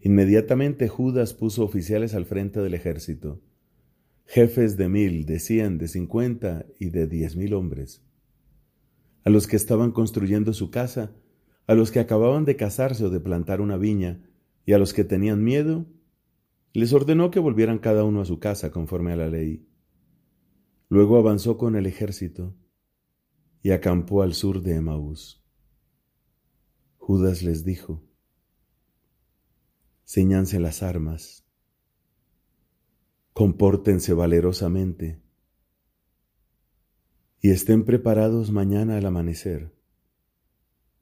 Inmediatamente 0.00 0.88
Judas 0.88 1.34
puso 1.34 1.62
oficiales 1.62 2.12
al 2.14 2.24
frente 2.24 2.58
del 2.58 2.74
ejército, 2.74 3.40
jefes 4.26 4.76
de 4.76 4.88
mil, 4.88 5.24
de 5.24 5.38
cien, 5.38 5.78
de 5.78 5.86
cincuenta 5.86 6.66
y 6.80 6.90
de 6.90 7.06
diez 7.06 7.36
mil 7.36 7.54
hombres. 7.54 8.02
a 9.22 9.30
los 9.30 9.46
que 9.46 9.54
estaban 9.54 9.92
construyendo 9.92 10.52
su 10.52 10.72
casa, 10.72 11.12
a 11.68 11.74
los 11.74 11.92
que 11.92 12.00
acababan 12.00 12.44
de 12.44 12.56
casarse 12.56 13.04
o 13.04 13.10
de 13.10 13.20
plantar 13.20 13.60
una 13.60 13.76
viña, 13.76 14.20
y 14.66 14.72
a 14.72 14.78
los 14.78 14.94
que 14.94 15.04
tenían 15.04 15.44
miedo, 15.44 15.86
les 16.72 16.92
ordenó 16.92 17.30
que 17.30 17.38
volvieran 17.38 17.78
cada 17.78 18.02
uno 18.02 18.20
a 18.20 18.24
su 18.24 18.40
casa 18.40 18.72
conforme 18.72 19.12
a 19.12 19.16
la 19.16 19.28
ley. 19.28 19.64
Luego 20.88 21.18
avanzó 21.18 21.56
con 21.56 21.76
el 21.76 21.86
ejército 21.86 22.54
y 23.62 23.70
acampó 23.70 24.22
al 24.22 24.34
sur 24.34 24.62
de 24.62 24.76
Emaús. 24.76 25.42
Judas 26.98 27.42
les 27.42 27.64
dijo, 27.64 28.02
Ceñanse 30.06 30.60
las 30.60 30.82
armas, 30.82 31.46
compórtense 33.32 34.12
valerosamente 34.12 35.22
y 37.40 37.50
estén 37.50 37.84
preparados 37.84 38.50
mañana 38.50 38.96
al 38.96 39.06
amanecer 39.06 39.74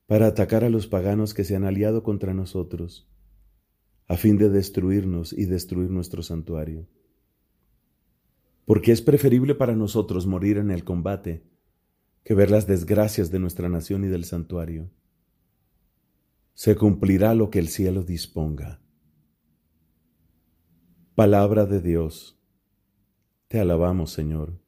para 0.07 0.27
atacar 0.27 0.63
a 0.63 0.69
los 0.69 0.87
paganos 0.87 1.35
que 1.35 1.45
se 1.45 1.57
han 1.57 1.65
aliado 1.65 2.03
contra 2.03 2.35
nosotros, 2.35 3.09
a 4.09 4.17
fin 4.17 4.37
de 4.37 4.51
destruirnos 4.51 5.33
y 5.33 5.47
destruir 5.47 5.91
nuestro 5.91 6.23
santuario. 6.23 6.87
Porque 8.65 8.93
es 8.93 9.03
preferible 9.03 9.55
para 9.55 9.75
nosotros 9.75 10.27
morir 10.27 10.59
en 10.59 10.71
el 10.71 10.85
combate 10.85 11.45
que 12.25 12.35
ver 12.35 12.51
las 12.51 12.67
desgracias 12.67 13.31
de 13.31 13.39
nuestra 13.39 13.69
nación 13.69 14.05
y 14.05 14.09
del 14.09 14.25
santuario. 14.25 14.91
Se 16.55 16.77
cumplirá 16.77 17.35
lo 17.35 17.51
que 17.51 17.59
el 17.59 17.69
cielo 17.69 18.03
disponga. 18.03 18.81
Palabra 21.15 21.67
de 21.67 21.81
Dios. 21.81 22.39
Te 23.49 23.59
alabamos, 23.59 24.13
Señor. 24.13 24.61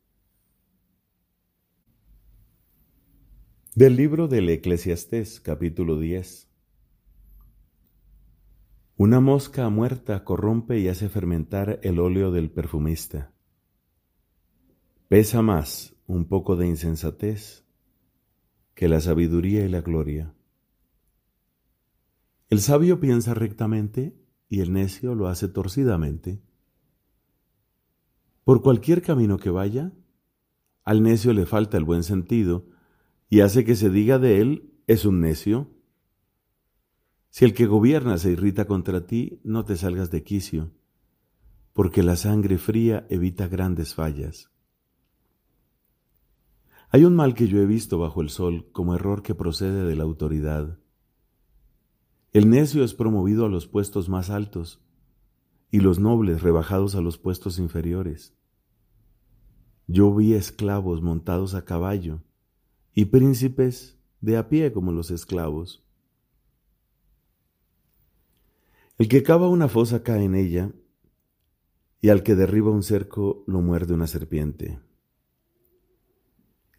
Del 3.74 3.96
libro 3.96 4.28
del 4.28 4.48
Eclesiastés, 4.48 5.40
capítulo 5.40 5.98
10. 5.98 6.48
Una 8.96 9.20
mosca 9.20 9.68
muerta 9.68 10.22
corrompe 10.22 10.78
y 10.78 10.88
hace 10.88 11.08
fermentar 11.08 11.80
el 11.82 11.98
óleo 11.98 12.30
del 12.30 12.50
perfumista. 12.50 13.33
Pesa 15.08 15.42
más 15.42 15.94
un 16.06 16.24
poco 16.24 16.56
de 16.56 16.66
insensatez 16.66 17.64
que 18.74 18.88
la 18.88 19.00
sabiduría 19.02 19.64
y 19.64 19.68
la 19.68 19.82
gloria. 19.82 20.34
El 22.48 22.60
sabio 22.60 23.00
piensa 23.00 23.34
rectamente 23.34 24.16
y 24.48 24.60
el 24.60 24.72
necio 24.72 25.14
lo 25.14 25.28
hace 25.28 25.48
torcidamente. 25.48 26.40
Por 28.44 28.62
cualquier 28.62 29.02
camino 29.02 29.36
que 29.38 29.50
vaya, 29.50 29.92
al 30.84 31.02
necio 31.02 31.34
le 31.34 31.44
falta 31.44 31.76
el 31.76 31.84
buen 31.84 32.02
sentido, 32.02 32.66
y 33.28 33.40
hace 33.40 33.64
que 33.64 33.76
se 33.76 33.90
diga 33.90 34.18
de 34.18 34.40
él 34.40 34.74
es 34.86 35.04
un 35.04 35.20
necio. 35.20 35.70
Si 37.28 37.44
el 37.44 37.52
que 37.52 37.66
gobierna 37.66 38.16
se 38.16 38.30
irrita 38.30 38.66
contra 38.66 39.06
ti, 39.06 39.40
no 39.44 39.64
te 39.64 39.76
salgas 39.76 40.10
de 40.10 40.22
quicio, 40.22 40.72
porque 41.72 42.02
la 42.02 42.16
sangre 42.16 42.58
fría 42.58 43.06
evita 43.10 43.48
grandes 43.48 43.94
fallas. 43.94 44.53
Hay 46.94 47.04
un 47.04 47.16
mal 47.16 47.34
que 47.34 47.48
yo 47.48 47.58
he 47.58 47.66
visto 47.66 47.98
bajo 47.98 48.22
el 48.22 48.28
sol 48.28 48.68
como 48.70 48.94
error 48.94 49.24
que 49.24 49.34
procede 49.34 49.82
de 49.82 49.96
la 49.96 50.04
autoridad. 50.04 50.78
El 52.32 52.48
necio 52.48 52.84
es 52.84 52.94
promovido 52.94 53.46
a 53.46 53.48
los 53.48 53.66
puestos 53.66 54.08
más 54.08 54.30
altos 54.30 54.80
y 55.72 55.80
los 55.80 55.98
nobles 55.98 56.40
rebajados 56.40 56.94
a 56.94 57.00
los 57.00 57.18
puestos 57.18 57.58
inferiores. 57.58 58.36
Yo 59.88 60.14
vi 60.14 60.34
esclavos 60.34 61.02
montados 61.02 61.56
a 61.56 61.64
caballo 61.64 62.22
y 62.94 63.06
príncipes 63.06 63.98
de 64.20 64.36
a 64.36 64.48
pie 64.48 64.72
como 64.72 64.92
los 64.92 65.10
esclavos. 65.10 65.84
El 68.98 69.08
que 69.08 69.24
cava 69.24 69.48
una 69.48 69.66
fosa 69.66 70.04
cae 70.04 70.22
en 70.22 70.36
ella, 70.36 70.70
y 72.00 72.10
al 72.10 72.22
que 72.22 72.36
derriba 72.36 72.70
un 72.70 72.84
cerco 72.84 73.42
lo 73.48 73.62
muerde 73.62 73.94
una 73.94 74.06
serpiente. 74.06 74.78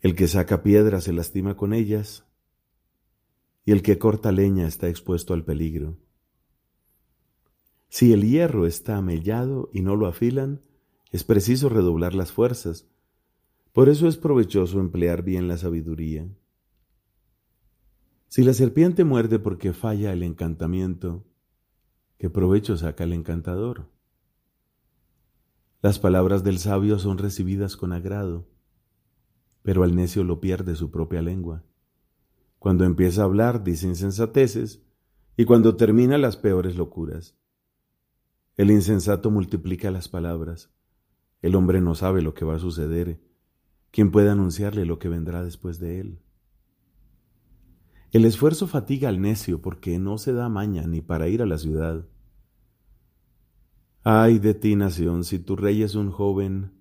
El 0.06 0.16
que 0.16 0.28
saca 0.28 0.62
piedras 0.62 1.06
se 1.06 1.14
lastima 1.14 1.58
con 1.58 1.74
ellas, 1.74 2.28
y 3.66 3.72
el 3.72 3.82
que 3.82 3.98
corta 3.98 4.32
leña 4.32 4.68
está 4.68 4.88
expuesto 4.88 5.34
al 5.34 5.44
peligro. 5.44 5.98
Si 7.90 8.14
el 8.14 8.22
hierro 8.22 8.68
está 8.68 8.98
amellado 8.98 9.72
y 9.74 9.82
no 9.82 9.96
lo 9.96 10.06
afilan, 10.06 10.62
es 11.12 11.24
preciso 11.24 11.70
redoblar 11.70 12.14
las 12.14 12.32
fuerzas, 12.32 12.88
por 13.74 13.90
eso 13.90 14.08
es 14.08 14.16
provechoso 14.16 14.80
emplear 14.80 15.24
bien 15.24 15.48
la 15.48 15.58
sabiduría. 15.58 16.30
Si 18.28 18.44
la 18.44 18.54
serpiente 18.54 19.06
muerde 19.06 19.40
porque 19.40 19.74
falla 19.74 20.14
el 20.14 20.22
encantamiento, 20.22 21.26
¿qué 22.20 22.30
provecho 22.30 22.78
saca 22.78 23.06
el 23.06 23.14
encantador? 23.14 23.90
Las 25.82 25.98
palabras 25.98 26.44
del 26.44 26.60
sabio 26.60 27.00
son 27.00 27.18
recibidas 27.18 27.76
con 27.76 27.92
agrado, 27.92 28.46
pero 29.66 29.84
al 29.84 29.96
necio 29.96 30.24
lo 30.24 30.40
pierde 30.40 30.76
su 30.76 30.92
propia 30.92 31.22
lengua. 31.22 31.64
Cuando 32.60 32.86
empieza 32.86 33.24
a 33.24 33.26
hablar 33.26 33.64
dice 33.64 33.88
insensateces 33.88 34.82
y 35.36 35.44
cuando 35.44 35.76
termina 35.76 36.18
las 36.18 36.38
peores 36.38 36.78
locuras. 36.78 37.36
El 38.56 38.72
insensato 38.72 39.30
multiplica 39.32 39.92
las 39.92 40.08
palabras. 40.08 40.72
El 41.42 41.56
hombre 41.56 41.82
no 41.82 41.96
sabe 41.96 42.22
lo 42.22 42.34
que 42.34 42.46
va 42.46 42.56
a 42.56 42.60
suceder 42.60 43.20
¿Quién 43.96 44.12
puede 44.12 44.30
anunciarle 44.30 44.86
lo 44.86 45.00
que 45.00 45.08
vendrá 45.08 45.42
después 45.42 45.80
de 45.80 46.02
él? 46.02 46.20
El 48.12 48.26
esfuerzo 48.26 48.68
fatiga 48.68 49.08
al 49.08 49.22
necio 49.22 49.62
porque 49.62 49.98
no 50.00 50.18
se 50.18 50.34
da 50.34 50.50
maña 50.50 50.86
ni 50.86 51.02
para 51.02 51.30
ir 51.30 51.42
a 51.42 51.46
la 51.46 51.58
ciudad. 51.58 52.06
Ay 54.04 54.38
de 54.40 54.54
ti, 54.54 54.76
nación, 54.76 55.24
si 55.24 55.40
tu 55.40 55.56
rey 55.56 55.82
es 55.82 55.96
un 55.96 56.12
joven 56.12 56.74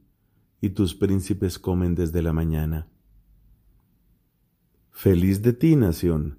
y 0.64 0.70
tus 0.70 0.94
príncipes 0.94 1.58
comen 1.58 1.94
desde 1.94 2.22
la 2.22 2.32
mañana. 2.32 2.88
Feliz 4.90 5.42
de 5.42 5.52
ti, 5.52 5.76
nación, 5.76 6.38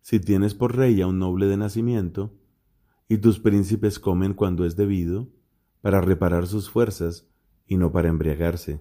si 0.00 0.20
tienes 0.20 0.54
por 0.54 0.76
rey 0.76 1.00
a 1.00 1.08
un 1.08 1.18
noble 1.18 1.46
de 1.46 1.56
nacimiento, 1.56 2.38
y 3.08 3.18
tus 3.18 3.40
príncipes 3.40 3.98
comen 3.98 4.32
cuando 4.32 4.64
es 4.64 4.76
debido, 4.76 5.28
para 5.80 6.00
reparar 6.00 6.46
sus 6.46 6.70
fuerzas 6.70 7.28
y 7.66 7.76
no 7.76 7.90
para 7.90 8.10
embriagarse. 8.10 8.80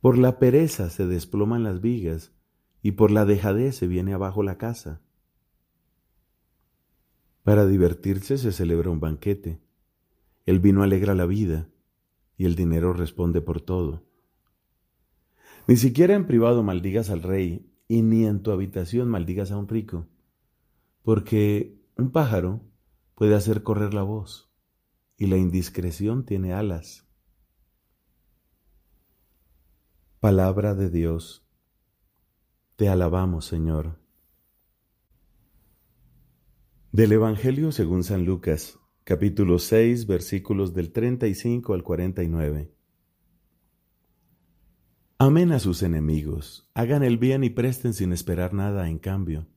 Por 0.00 0.16
la 0.16 0.38
pereza 0.38 0.88
se 0.88 1.06
desploman 1.06 1.64
las 1.64 1.82
vigas 1.82 2.32
y 2.80 2.92
por 2.92 3.10
la 3.10 3.26
dejadez 3.26 3.76
se 3.76 3.86
viene 3.86 4.14
abajo 4.14 4.42
la 4.42 4.56
casa. 4.56 5.02
Para 7.42 7.66
divertirse 7.66 8.38
se 8.38 8.50
celebra 8.50 8.88
un 8.88 8.98
banquete. 8.98 9.60
El 10.46 10.58
vino 10.58 10.82
alegra 10.82 11.14
la 11.14 11.26
vida 11.26 11.68
y 12.36 12.46
el 12.46 12.54
dinero 12.54 12.92
responde 12.92 13.40
por 13.40 13.60
todo. 13.60 14.04
Ni 15.68 15.76
siquiera 15.76 16.14
en 16.14 16.26
privado 16.26 16.62
maldigas 16.62 17.10
al 17.10 17.22
rey 17.22 17.70
y 17.88 18.02
ni 18.02 18.26
en 18.26 18.42
tu 18.42 18.50
habitación 18.50 19.08
maldigas 19.08 19.52
a 19.52 19.56
un 19.56 19.68
rico, 19.68 20.08
porque 21.02 21.80
un 21.96 22.10
pájaro 22.10 22.60
puede 23.14 23.34
hacer 23.34 23.62
correr 23.62 23.94
la 23.94 24.02
voz 24.02 24.50
y 25.16 25.26
la 25.26 25.36
indiscreción 25.36 26.24
tiene 26.24 26.52
alas. 26.52 27.06
Palabra 30.18 30.74
de 30.74 30.90
Dios. 30.90 31.46
Te 32.76 32.88
alabamos, 32.88 33.44
Señor. 33.44 34.00
Del 36.92 37.12
Evangelio 37.12 37.72
según 37.72 38.04
San 38.04 38.24
Lucas, 38.24 38.78
capítulo 39.04 39.58
6, 39.58 40.06
versículos 40.06 40.74
del 40.74 40.92
35 40.92 41.74
al 41.74 41.82
49. 41.82 42.72
Amen 45.18 45.50
a 45.52 45.58
sus 45.58 45.82
enemigos, 45.82 46.70
hagan 46.74 47.02
el 47.02 47.18
bien 47.18 47.42
y 47.42 47.50
presten 47.50 47.94
sin 47.94 48.12
esperar 48.12 48.54
nada 48.54 48.88
en 48.88 48.98
cambio. 48.98 49.48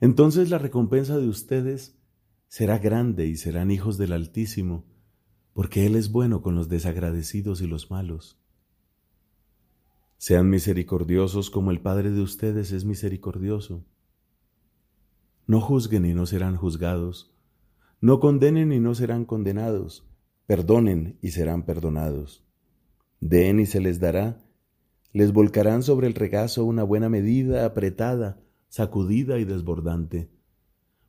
Entonces 0.00 0.50
la 0.50 0.58
recompensa 0.58 1.16
de 1.16 1.28
ustedes 1.28 1.98
será 2.48 2.78
grande 2.78 3.26
y 3.26 3.36
serán 3.36 3.70
hijos 3.70 3.96
del 3.96 4.12
Altísimo, 4.12 4.84
porque 5.54 5.86
Él 5.86 5.96
es 5.96 6.12
bueno 6.12 6.42
con 6.42 6.54
los 6.54 6.68
desagradecidos 6.68 7.62
y 7.62 7.66
los 7.66 7.90
malos. 7.90 8.38
Sean 10.18 10.50
misericordiosos 10.50 11.50
como 11.50 11.70
el 11.70 11.80
Padre 11.80 12.10
de 12.10 12.20
ustedes 12.20 12.72
es 12.72 12.84
misericordioso. 12.84 13.86
No 15.46 15.62
juzguen 15.62 16.04
y 16.04 16.12
no 16.12 16.26
serán 16.26 16.56
juzgados. 16.56 17.35
No 18.00 18.20
condenen 18.20 18.72
y 18.72 18.80
no 18.80 18.94
serán 18.94 19.24
condenados. 19.24 20.06
Perdonen 20.46 21.18
y 21.22 21.30
serán 21.30 21.64
perdonados. 21.64 22.44
Den 23.20 23.60
y 23.60 23.66
se 23.66 23.80
les 23.80 24.00
dará. 24.00 24.38
Les 25.12 25.32
volcarán 25.32 25.82
sobre 25.82 26.06
el 26.06 26.14
regazo 26.14 26.64
una 26.64 26.82
buena 26.82 27.08
medida 27.08 27.64
apretada, 27.64 28.38
sacudida 28.68 29.38
y 29.38 29.44
desbordante. 29.44 30.30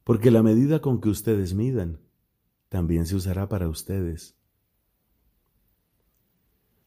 Porque 0.04 0.32
la 0.32 0.42
medida 0.42 0.80
con 0.80 1.02
que 1.02 1.10
ustedes 1.10 1.54
midan, 1.54 2.00
también 2.70 3.06
se 3.06 3.16
usará 3.16 3.50
para 3.50 3.68
ustedes. 3.68 4.38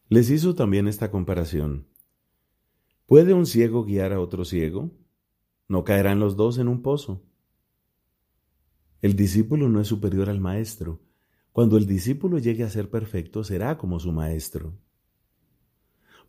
Les 0.09 0.29
hizo 0.29 0.55
también 0.55 0.87
esta 0.87 1.11
comparación. 1.11 1.87
¿Puede 3.05 3.33
un 3.33 3.45
ciego 3.45 3.85
guiar 3.85 4.13
a 4.13 4.19
otro 4.19 4.43
ciego? 4.45 4.91
No 5.67 5.83
caerán 5.83 6.19
los 6.19 6.35
dos 6.35 6.57
en 6.57 6.67
un 6.67 6.81
pozo. 6.81 7.23
El 9.01 9.15
discípulo 9.15 9.67
no 9.67 9.81
es 9.81 9.87
superior 9.87 10.29
al 10.29 10.39
maestro. 10.39 11.01
Cuando 11.51 11.77
el 11.77 11.87
discípulo 11.87 12.37
llegue 12.37 12.63
a 12.63 12.69
ser 12.69 12.89
perfecto, 12.89 13.43
será 13.43 13.77
como 13.77 13.99
su 13.99 14.11
maestro. 14.11 14.77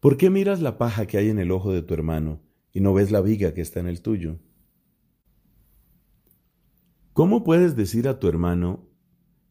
¿Por 0.00 0.17
qué 0.17 0.31
miras 0.31 0.61
la 0.61 0.79
paja 0.79 1.07
que 1.07 1.19
hay 1.19 1.29
en 1.29 1.38
el 1.38 1.52
ojo 1.52 1.73
de 1.73 1.83
tu 1.83 1.95
hermano 1.95 2.41
y 2.73 2.81
no 2.81 2.95
ves 2.95 3.11
la 3.11 3.21
viga 3.21 3.55
que 3.55 3.61
está 3.61 3.81
en 3.81 3.87
el 3.87 4.00
tuyo? 4.00 4.41
¿Cómo 7.12 7.45
puedes 7.45 7.76
decir 7.76 8.09
a 8.09 8.19
tu 8.19 8.26
hermano, 8.26 8.88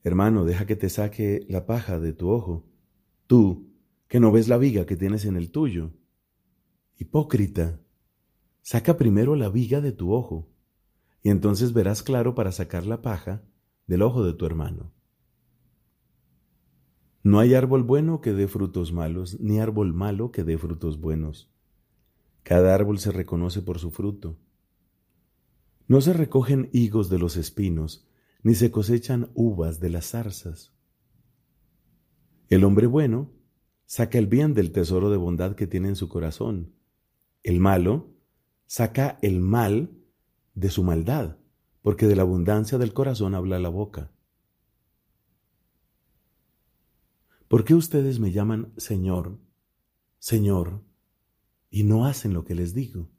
hermano, 0.03 0.43
deja 0.43 0.65
que 0.65 0.75
te 0.75 0.89
saque 0.89 1.45
la 1.47 1.67
paja 1.67 1.99
de 1.99 2.11
tu 2.11 2.31
ojo, 2.31 2.67
tú, 3.27 3.71
que 4.07 4.19
no 4.19 4.31
ves 4.31 4.47
la 4.47 4.57
viga 4.57 4.87
que 4.87 4.97
tienes 4.97 5.25
en 5.25 5.37
el 5.37 5.51
tuyo? 5.51 5.93
Hipócrita, 6.97 7.79
saca 8.61 8.97
primero 8.97 9.35
la 9.35 9.47
viga 9.47 9.79
de 9.79 9.91
tu 9.91 10.11
ojo, 10.11 10.50
y 11.23 11.29
entonces 11.29 11.73
verás 11.73 12.03
claro 12.03 12.35
para 12.35 12.51
sacar 12.51 12.85
la 12.85 13.01
paja 13.01 13.43
del 13.87 14.01
ojo 14.01 14.23
de 14.23 14.33
tu 14.33 14.45
hermano. 14.45 14.91
No 17.23 17.39
hay 17.39 17.53
árbol 17.53 17.83
bueno 17.83 18.21
que 18.21 18.33
dé 18.33 18.47
frutos 18.47 18.91
malos, 18.91 19.39
ni 19.39 19.59
árbol 19.59 19.93
malo 19.93 20.31
que 20.31 20.43
dé 20.43 20.57
frutos 20.57 20.99
buenos. 20.99 21.51
Cada 22.43 22.73
árbol 22.73 22.97
se 22.97 23.11
reconoce 23.11 23.61
por 23.61 23.77
su 23.77 23.91
fruto. 23.91 24.39
No 25.87 26.01
se 26.01 26.13
recogen 26.13 26.69
higos 26.73 27.09
de 27.09 27.19
los 27.19 27.37
espinos, 27.37 28.07
ni 28.41 28.55
se 28.55 28.71
cosechan 28.71 29.29
uvas 29.35 29.79
de 29.79 29.89
las 29.89 30.09
zarzas. 30.09 30.73
El 32.49 32.63
hombre 32.63 32.87
bueno 32.87 33.29
saca 33.85 34.17
el 34.17 34.25
bien 34.25 34.55
del 34.55 34.71
tesoro 34.71 35.11
de 35.11 35.17
bondad 35.17 35.55
que 35.55 35.67
tiene 35.67 35.89
en 35.89 35.95
su 35.95 36.09
corazón. 36.09 36.73
El 37.43 37.59
malo 37.59 38.15
saca 38.65 39.19
el 39.21 39.41
mal 39.41 40.00
de 40.53 40.69
su 40.69 40.83
maldad, 40.83 41.37
porque 41.81 42.07
de 42.07 42.15
la 42.15 42.23
abundancia 42.23 42.77
del 42.77 42.93
corazón 42.93 43.35
habla 43.35 43.59
la 43.59 43.69
boca. 43.69 44.11
¿Por 47.47 47.65
qué 47.65 47.75
ustedes 47.75 48.19
me 48.19 48.31
llaman 48.31 48.71
Señor, 48.77 49.37
Señor, 50.19 50.83
y 51.69 51.83
no 51.83 52.05
hacen 52.05 52.33
lo 52.33 52.45
que 52.45 52.55
les 52.55 52.73
digo? 52.73 53.09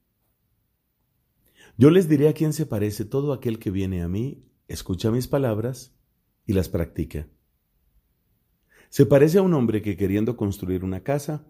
Yo 1.76 1.90
les 1.90 2.08
diré 2.08 2.28
a 2.28 2.34
quién 2.34 2.52
se 2.52 2.66
parece 2.66 3.04
todo 3.04 3.32
aquel 3.32 3.58
que 3.58 3.70
viene 3.70 4.02
a 4.02 4.08
mí, 4.08 4.44
escucha 4.68 5.10
mis 5.10 5.28
palabras 5.28 5.94
y 6.46 6.52
las 6.52 6.68
practica. 6.68 7.28
Se 8.88 9.06
parece 9.06 9.38
a 9.38 9.42
un 9.42 9.54
hombre 9.54 9.80
que 9.80 9.96
queriendo 9.96 10.36
construir 10.36 10.84
una 10.84 11.02
casa, 11.02 11.46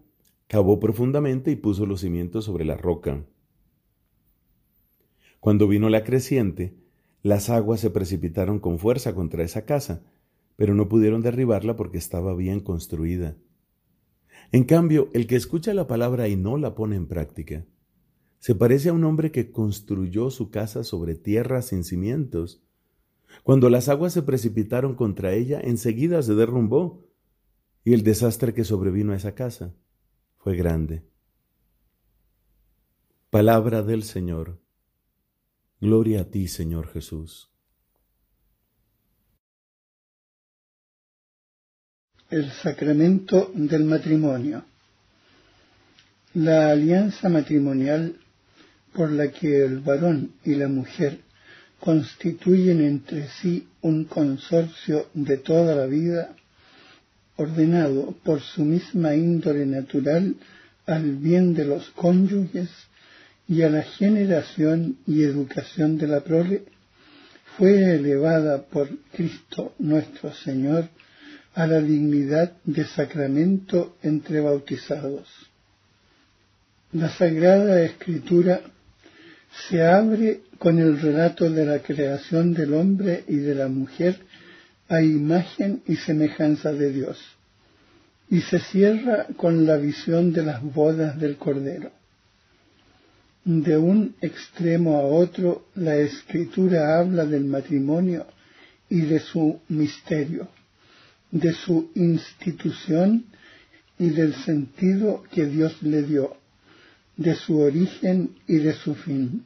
cavó 0.47 0.79
profundamente 0.79 1.51
y 1.51 1.55
puso 1.55 1.85
los 1.85 2.01
cimientos 2.01 2.45
sobre 2.45 2.65
la 2.65 2.77
roca. 2.77 3.25
Cuando 5.43 5.67
vino 5.67 5.89
la 5.89 6.05
creciente, 6.05 6.73
las 7.21 7.49
aguas 7.49 7.81
se 7.81 7.89
precipitaron 7.89 8.59
con 8.59 8.79
fuerza 8.79 9.13
contra 9.13 9.43
esa 9.43 9.65
casa, 9.65 10.01
pero 10.55 10.73
no 10.73 10.87
pudieron 10.87 11.21
derribarla 11.21 11.75
porque 11.75 11.97
estaba 11.97 12.33
bien 12.33 12.61
construida. 12.61 13.35
En 14.53 14.63
cambio, 14.63 15.09
el 15.11 15.27
que 15.27 15.35
escucha 15.35 15.73
la 15.73 15.85
palabra 15.85 16.29
y 16.29 16.37
no 16.37 16.57
la 16.57 16.75
pone 16.75 16.95
en 16.95 17.07
práctica, 17.07 17.65
se 18.39 18.55
parece 18.55 18.87
a 18.87 18.93
un 18.93 19.03
hombre 19.03 19.33
que 19.33 19.51
construyó 19.51 20.31
su 20.31 20.49
casa 20.49 20.85
sobre 20.85 21.13
tierra 21.13 21.61
sin 21.61 21.83
cimientos. 21.83 22.63
Cuando 23.43 23.69
las 23.69 23.89
aguas 23.89 24.13
se 24.13 24.21
precipitaron 24.21 24.95
contra 24.95 25.33
ella, 25.33 25.59
enseguida 25.61 26.21
se 26.21 26.35
derrumbó, 26.35 27.05
y 27.83 27.91
el 27.91 28.03
desastre 28.03 28.53
que 28.53 28.63
sobrevino 28.63 29.11
a 29.11 29.17
esa 29.17 29.35
casa 29.35 29.75
fue 30.37 30.55
grande. 30.55 31.03
Palabra 33.29 33.83
del 33.83 34.03
Señor. 34.03 34.62
Gloria 35.83 36.21
a 36.21 36.23
ti, 36.23 36.47
Señor 36.47 36.87
Jesús. 36.93 37.49
El 42.29 42.49
sacramento 42.51 43.51
del 43.53 43.83
matrimonio. 43.83 44.63
La 46.35 46.71
alianza 46.71 47.27
matrimonial 47.27 48.15
por 48.93 49.11
la 49.11 49.29
que 49.29 49.65
el 49.65 49.81
varón 49.81 50.31
y 50.45 50.55
la 50.55 50.69
mujer 50.69 51.19
constituyen 51.81 52.79
entre 52.79 53.27
sí 53.41 53.67
un 53.81 54.05
consorcio 54.05 55.09
de 55.13 55.37
toda 55.37 55.75
la 55.75 55.85
vida, 55.85 56.33
ordenado 57.35 58.15
por 58.23 58.39
su 58.39 58.63
misma 58.63 59.15
índole 59.15 59.65
natural 59.65 60.37
al 60.85 61.17
bien 61.17 61.53
de 61.53 61.65
los 61.65 61.89
cónyuges 61.89 62.69
y 63.47 63.61
a 63.61 63.69
la 63.69 63.83
generación 63.83 64.97
y 65.05 65.23
educación 65.23 65.97
de 65.97 66.07
la 66.07 66.21
prole, 66.21 66.63
fue 67.57 67.95
elevada 67.95 68.63
por 68.63 68.89
Cristo 69.11 69.73
nuestro 69.79 70.33
Señor 70.33 70.89
a 71.53 71.67
la 71.67 71.81
dignidad 71.81 72.53
de 72.63 72.85
sacramento 72.85 73.97
entre 74.01 74.39
bautizados. 74.41 75.27
La 76.93 77.09
Sagrada 77.09 77.81
Escritura 77.83 78.61
se 79.69 79.85
abre 79.85 80.41
con 80.57 80.79
el 80.79 80.99
relato 80.99 81.49
de 81.49 81.65
la 81.65 81.79
creación 81.79 82.53
del 82.53 82.73
hombre 82.73 83.23
y 83.27 83.35
de 83.35 83.55
la 83.55 83.67
mujer 83.67 84.19
a 84.89 85.01
imagen 85.01 85.83
y 85.87 85.95
semejanza 85.95 86.73
de 86.73 86.91
Dios, 86.91 87.19
y 88.29 88.41
se 88.41 88.59
cierra 88.59 89.27
con 89.37 89.65
la 89.65 89.77
visión 89.77 90.33
de 90.33 90.43
las 90.43 90.61
bodas 90.61 91.19
del 91.19 91.37
Cordero. 91.37 91.91
De 93.45 93.77
un 93.77 94.15
extremo 94.21 94.95
a 94.97 95.01
otro, 95.01 95.67
la 95.75 95.97
escritura 95.97 96.97
habla 96.99 97.25
del 97.25 97.43
matrimonio 97.43 98.25
y 98.89 99.01
de 99.01 99.19
su 99.19 99.59
misterio, 99.67 100.47
de 101.29 101.51
su 101.51 101.91
institución 101.95 103.25
y 103.99 104.09
del 104.11 104.33
sentido 104.33 105.23
que 105.31 105.45
Dios 105.45 105.81
le 105.83 106.03
dio 106.03 106.37
de 107.17 107.35
su 107.35 107.59
origen 107.59 108.35
y 108.47 108.57
de 108.57 108.73
su 108.73 108.95
fin, 108.95 109.45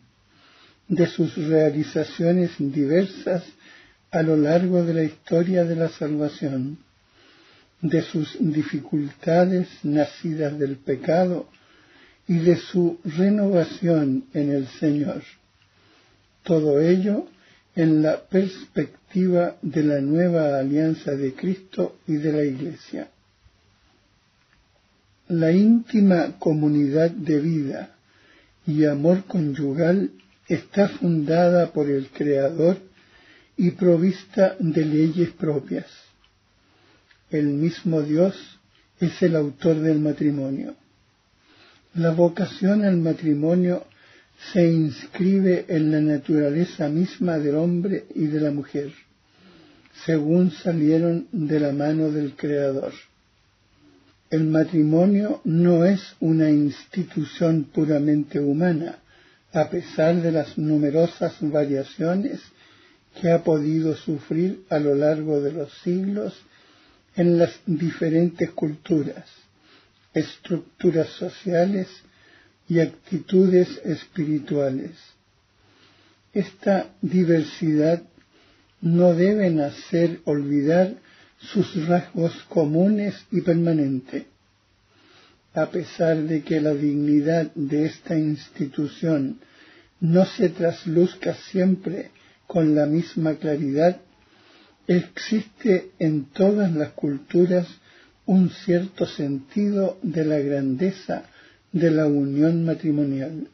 de 0.88 1.08
sus 1.08 1.36
realizaciones 1.36 2.52
diversas 2.60 3.44
a 4.12 4.22
lo 4.22 4.38
largo 4.38 4.84
de 4.84 4.94
la 4.94 5.04
historia 5.04 5.66
de 5.66 5.76
la 5.76 5.90
salvación, 5.90 6.78
de 7.82 8.02
sus 8.04 8.38
dificultades 8.40 9.68
nacidas 9.84 10.58
del 10.58 10.78
pecado 10.78 11.50
y 12.28 12.40
de 12.40 12.58
su 12.58 13.00
renovación 13.04 14.26
en 14.34 14.52
el 14.52 14.68
Señor. 14.68 15.24
Todo 16.44 16.80
ello 16.82 17.28
en 17.76 18.02
la 18.02 18.20
perspectiva 18.22 19.56
de 19.62 19.84
la 19.84 20.02
nueva 20.02 20.60
alianza 20.60 21.12
de 21.12 21.34
Cristo 21.34 21.98
y 22.08 22.16
de 22.16 22.34
la 22.34 22.44
Iglesia. 22.44 23.10
La 25.30 25.52
íntima 25.52 26.38
comunidad 26.40 27.12
de 27.12 27.40
vida 27.40 27.96
y 28.66 28.86
amor 28.86 29.26
conyugal 29.26 30.12
está 30.48 30.88
fundada 30.90 31.72
por 31.72 31.90
el 31.90 32.08
Creador 32.10 32.78
y 33.58 33.72
provista 33.72 34.56
de 34.60 34.86
leyes 34.86 35.30
propias. 35.32 35.88
El 37.30 37.48
mismo 37.48 38.02
Dios 38.02 38.36
es 39.00 39.22
el 39.22 39.36
autor 39.36 39.80
del 39.80 40.00
matrimonio. 40.00 40.76
La 41.98 42.12
vocación 42.12 42.86
al 42.86 42.98
matrimonio 42.98 43.88
se 44.54 44.64
inscribe 44.64 45.66
en 45.68 45.92
la 45.92 46.00
naturaleza 46.00 46.90
misma 46.90 47.40
del 47.40 47.56
hombre 47.56 48.06
y 48.14 48.28
de 48.28 48.40
la 48.40 48.52
mujer, 48.52 48.94
según 50.06 50.52
salieron 50.52 51.28
de 51.32 51.60
la 51.60 51.72
mano 51.72 52.12
del 52.12 52.36
Creador. 52.36 52.94
El 54.30 54.44
matrimonio 54.44 55.42
no 55.44 55.86
es 55.86 56.16
una 56.20 56.52
institución 56.52 57.64
puramente 57.64 58.40
humana, 58.40 59.00
a 59.52 59.68
pesar 59.68 60.22
de 60.22 60.32
las 60.32 60.56
numerosas 60.56 61.36
variaciones 61.42 62.40
que 63.20 63.32
ha 63.32 63.44
podido 63.44 63.96
sufrir 63.96 64.66
a 64.70 64.78
lo 64.78 64.94
largo 64.94 65.42
de 65.42 65.52
los 65.52 65.74
siglos 65.80 66.36
en 67.16 67.40
las 67.40 67.60
diferentes 67.66 68.52
culturas, 68.52 69.26
estructuras 70.14 71.10
sociales 71.10 71.88
y 72.68 72.80
actitudes 72.80 73.82
espirituales. 73.86 74.92
Esta 76.34 76.90
diversidad 77.02 78.04
no 78.82 79.14
debe 79.14 79.64
hacer 79.64 80.20
olvidar 80.26 80.96
sus 81.40 81.88
rasgos 81.88 82.34
comunes 82.50 83.16
y 83.32 83.42
permanentes. 83.42 84.26
A 85.54 85.68
pesar 85.72 86.18
de 86.18 86.44
que 86.44 86.62
la 86.62 86.74
dignidad 86.74 87.52
de 87.56 87.86
esta 87.86 88.16
institución 88.16 89.40
no 90.00 90.26
se 90.26 90.50
trasluzca 90.50 91.34
siempre 91.34 92.12
con 92.46 92.76
la 92.76 92.86
misma 92.86 93.36
claridad, 93.36 94.00
existe 94.88 95.92
en 96.00 96.26
todas 96.26 96.72
las 96.74 96.90
culturas 96.90 97.68
un 98.28 98.50
cierto 98.50 99.06
sentido 99.06 99.98
de 100.04 100.26
la 100.26 100.38
grandeza 100.40 101.24
de 101.72 101.92
la 101.92 102.06
unión 102.06 102.66
matrimonial. 102.66 103.48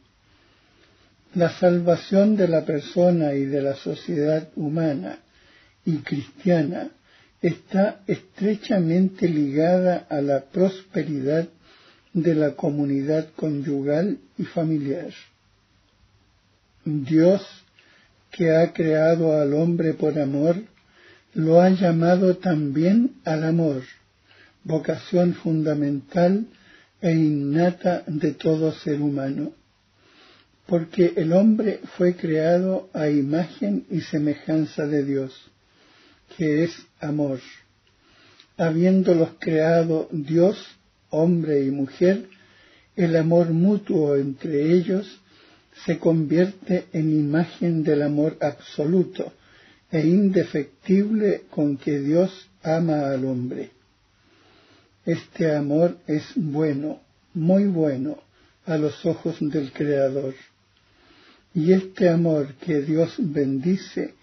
La 1.34 1.50
salvación 1.58 2.36
de 2.36 2.48
la 2.48 2.64
persona 2.64 3.34
y 3.34 3.44
de 3.44 3.62
la 3.62 3.76
sociedad 3.76 4.48
humana 4.56 5.18
y 5.84 5.98
cristiana 5.98 6.90
está 7.40 8.00
estrechamente 8.06 9.28
ligada 9.28 10.06
a 10.08 10.20
la 10.20 10.44
prosperidad 10.44 11.48
de 12.12 12.34
la 12.34 12.54
comunidad 12.54 13.28
conyugal 13.36 14.18
y 14.38 14.44
familiar. 14.44 15.12
Dios, 16.84 17.42
que 18.30 18.50
ha 18.50 18.72
creado 18.72 19.40
al 19.40 19.54
hombre 19.54 19.94
por 19.94 20.18
amor, 20.18 20.56
lo 21.34 21.60
ha 21.60 21.70
llamado 21.70 22.36
también 22.36 23.16
al 23.24 23.44
amor, 23.44 23.82
vocación 24.64 25.34
fundamental 25.34 26.46
e 27.00 27.12
innata 27.12 28.02
de 28.06 28.32
todo 28.32 28.72
ser 28.72 29.00
humano, 29.00 29.52
porque 30.66 31.12
el 31.16 31.32
hombre 31.34 31.80
fue 31.96 32.16
creado 32.16 32.88
a 32.94 33.08
imagen 33.08 33.84
y 33.90 34.00
semejanza 34.00 34.86
de 34.86 35.04
Dios, 35.04 35.32
que 36.36 36.64
es 36.64 36.72
amor. 37.00 37.40
Habiéndolos 38.56 39.30
creado 39.38 40.08
Dios 40.10 40.56
hombre 41.10 41.64
y 41.64 41.70
mujer, 41.70 42.26
el 42.96 43.16
amor 43.16 43.50
mutuo 43.50 44.16
entre 44.16 44.72
ellos 44.72 45.20
se 45.84 45.98
convierte 45.98 46.86
en 46.92 47.10
imagen 47.10 47.82
del 47.82 48.02
amor 48.02 48.38
absoluto 48.40 49.32
e 49.90 50.00
indefectible 50.00 51.42
con 51.50 51.76
que 51.76 51.98
Dios 51.98 52.48
ama 52.62 53.10
al 53.10 53.24
hombre. 53.24 53.73
Este 55.06 55.54
amor 55.54 55.98
es 56.06 56.24
bueno, 56.34 57.00
muy 57.34 57.64
bueno, 57.64 58.18
a 58.66 58.78
los 58.78 59.04
ojos 59.04 59.36
del 59.40 59.72
Creador. 59.72 60.34
Y 61.54 61.72
este 61.72 62.08
amor 62.08 62.54
que 62.54 62.80
Dios 62.80 63.14
bendice 63.18 64.14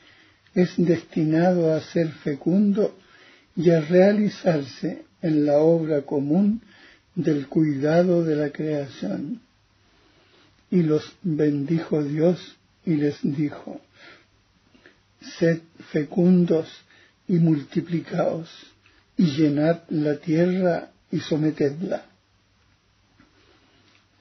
es 0.53 0.73
destinado 0.77 1.73
a 1.73 1.81
ser 1.81 2.09
fecundo 2.09 2.97
y 3.55 3.69
a 3.69 3.81
realizarse 3.81 5.03
en 5.21 5.45
la 5.45 5.59
obra 5.59 6.01
común 6.01 6.61
del 7.15 7.47
cuidado 7.47 8.23
de 8.23 8.35
la 8.35 8.49
creación. 8.49 9.41
Y 10.69 10.83
los 10.83 11.13
bendijo 11.21 12.03
Dios 12.03 12.57
y 12.85 12.95
les 12.95 13.19
dijo, 13.21 13.79
sed 15.37 15.59
fecundos 15.91 16.67
y 17.27 17.35
multiplicaos, 17.35 18.49
y 19.17 19.25
llenad 19.25 19.81
la 19.89 20.17
tierra 20.17 20.91
y 21.11 21.19
sometedla. 21.19 22.05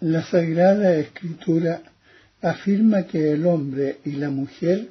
La 0.00 0.22
Sagrada 0.24 0.96
Escritura 0.96 1.83
afirma 2.42 3.07
que 3.07 3.33
el 3.33 3.46
hombre 3.46 3.98
y 4.05 4.12
la 4.12 4.31
mujer 4.31 4.88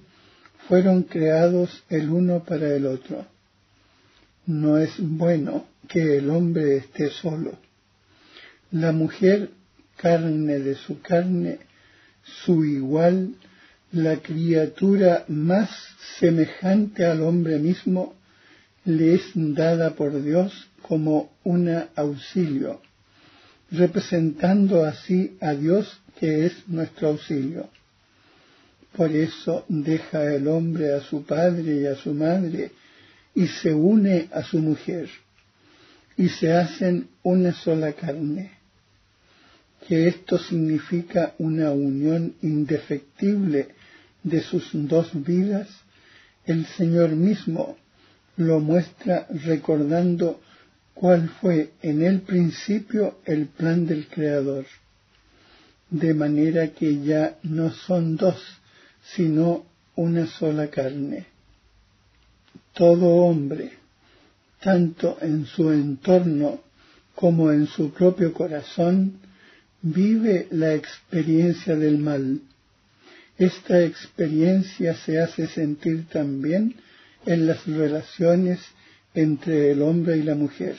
fueron 0.67 1.03
creados 1.03 1.83
el 1.89 2.09
uno 2.09 2.43
para 2.43 2.75
el 2.75 2.85
otro. 2.85 3.25
No 4.45 4.77
es 4.77 4.93
bueno 4.97 5.65
que 5.87 6.17
el 6.17 6.29
hombre 6.29 6.77
esté 6.77 7.09
solo 7.09 7.57
la 8.71 8.91
mujer 8.91 9.49
carne 9.97 10.59
de 10.59 10.75
su 10.75 11.01
carne, 11.01 11.59
su 12.43 12.63
igual, 12.63 13.33
la 13.91 14.17
criatura 14.17 15.25
más 15.27 15.69
semejante 16.19 17.05
al 17.05 17.23
hombre 17.23 17.57
mismo, 17.57 18.15
le 18.85 19.15
es 19.15 19.31
dada 19.35 19.95
por 19.95 20.21
Dios 20.21 20.69
como 20.81 21.31
un 21.43 21.69
auxilio, 21.95 22.81
representando 23.71 24.83
así 24.83 25.37
a 25.41 25.53
Dios 25.53 25.99
que 26.19 26.45
es 26.45 26.67
nuestro 26.67 27.09
auxilio. 27.09 27.69
Por 28.95 29.11
eso 29.11 29.65
deja 29.67 30.33
el 30.33 30.47
hombre 30.47 30.93
a 30.93 31.01
su 31.01 31.23
padre 31.23 31.81
y 31.81 31.85
a 31.85 31.95
su 31.95 32.13
madre 32.13 32.71
y 33.35 33.47
se 33.47 33.73
une 33.73 34.27
a 34.31 34.43
su 34.43 34.59
mujer 34.59 35.09
y 36.17 36.27
se 36.29 36.51
hacen 36.51 37.07
una 37.23 37.53
sola 37.53 37.93
carne 37.93 38.59
que 39.87 40.07
esto 40.07 40.37
significa 40.37 41.33
una 41.37 41.71
unión 41.71 42.35
indefectible 42.41 43.69
de 44.21 44.41
sus 44.41 44.69
dos 44.73 45.09
vidas, 45.13 45.67
el 46.45 46.65
Señor 46.65 47.11
mismo 47.11 47.77
lo 48.39 48.61
muestra 48.61 49.27
recordando 49.43 50.39
cuál 50.93 51.27
fue 51.41 51.71
en 51.81 52.01
el 52.03 52.21
principio 52.21 53.19
el 53.25 53.47
plan 53.47 53.85
del 53.85 54.07
Creador, 54.07 54.65
de 55.89 56.13
manera 56.13 56.69
que 56.69 57.01
ya 57.01 57.37
no 57.43 57.69
son 57.71 58.15
dos, 58.15 58.41
sino 59.13 59.65
una 59.97 60.25
sola 60.25 60.69
carne. 60.69 61.25
Todo 62.73 63.07
hombre, 63.07 63.73
tanto 64.61 65.17
en 65.19 65.45
su 65.45 65.73
entorno 65.73 66.61
como 67.15 67.51
en 67.51 67.67
su 67.67 67.91
propio 67.91 68.31
corazón, 68.31 69.19
vive 69.81 70.47
la 70.51 70.75
experiencia 70.75 71.75
del 71.75 71.97
mal. 71.97 72.39
Esta 73.37 73.83
experiencia 73.83 74.95
se 74.95 75.19
hace 75.19 75.47
sentir 75.47 76.07
también 76.07 76.75
en 77.25 77.47
las 77.47 77.65
relaciones 77.65 78.59
entre 79.13 79.71
el 79.71 79.81
hombre 79.81 80.17
y 80.17 80.23
la 80.23 80.35
mujer. 80.35 80.77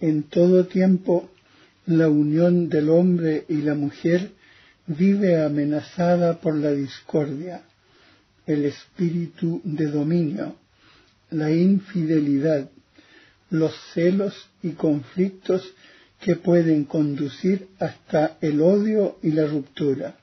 En 0.00 0.22
todo 0.24 0.66
tiempo, 0.66 1.30
la 1.86 2.08
unión 2.08 2.68
del 2.68 2.88
hombre 2.88 3.44
y 3.48 3.56
la 3.56 3.74
mujer 3.74 4.30
vive 4.86 5.42
amenazada 5.42 6.40
por 6.40 6.56
la 6.56 6.72
discordia, 6.72 7.62
el 8.46 8.64
espíritu 8.64 9.60
de 9.64 9.86
dominio, 9.86 10.56
la 11.30 11.50
infidelidad, 11.52 12.70
los 13.50 13.74
celos 13.92 14.48
y 14.62 14.70
conflictos 14.70 15.62
que 16.20 16.36
pueden 16.36 16.84
conducir 16.84 17.68
hasta 17.78 18.36
el 18.40 18.60
odio 18.60 19.18
y 19.22 19.32
la 19.32 19.46
ruptura. 19.46 20.16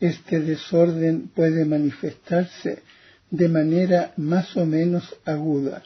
Este 0.00 0.40
desorden 0.40 1.28
puede 1.28 1.64
manifestarse 1.64 2.82
de 3.30 3.48
manera 3.48 4.12
más 4.16 4.56
o 4.56 4.64
menos 4.64 5.16
aguda 5.24 5.82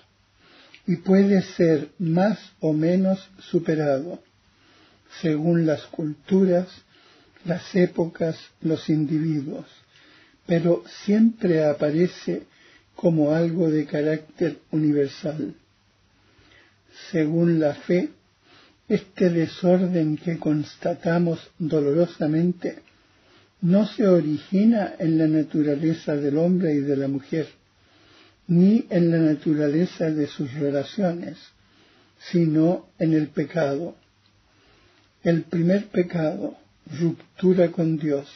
y 0.87 0.97
puede 0.97 1.43
ser 1.43 1.91
más 1.99 2.39
o 2.61 2.73
menos 2.73 3.31
superado 3.39 4.21
según 5.21 5.67
las 5.67 5.83
culturas, 5.87 6.69
las 7.45 7.75
épocas, 7.75 8.37
los 8.61 8.89
individuos, 8.89 9.67
pero 10.47 10.85
siempre 11.05 11.65
aparece 11.65 12.45
como 12.97 13.33
algo 13.33 13.71
de 13.71 13.87
carácter 13.87 14.59
universal. 14.71 15.55
Según 17.11 17.61
la 17.61 17.75
fe, 17.75 18.11
este 18.89 19.31
desorden 19.31 20.17
que 20.17 20.39
constatamos 20.39 21.51
dolorosamente 21.59 22.83
no 23.63 23.87
se 23.87 24.07
origina 24.07 24.95
en 24.99 25.19
la 25.19 25.27
naturaleza 25.27 26.17
del 26.17 26.37
hombre 26.37 26.75
y 26.75 26.81
de 26.81 26.97
la 26.97 27.09
mujer, 27.09 27.49
ni 28.49 28.87
en 28.91 29.11
la 29.11 29.19
naturaleza 29.19 30.11
de 30.11 30.27
sus 30.27 30.53
relaciones, 30.55 31.39
sino 32.31 32.89
en 32.99 33.15
el 33.15 33.29
pecado. 33.29 33.97
El 35.23 35.43
primer 35.43 35.87
pecado, 35.87 36.57
ruptura 37.01 37.71
con 37.71 37.99
Dios, 37.99 38.29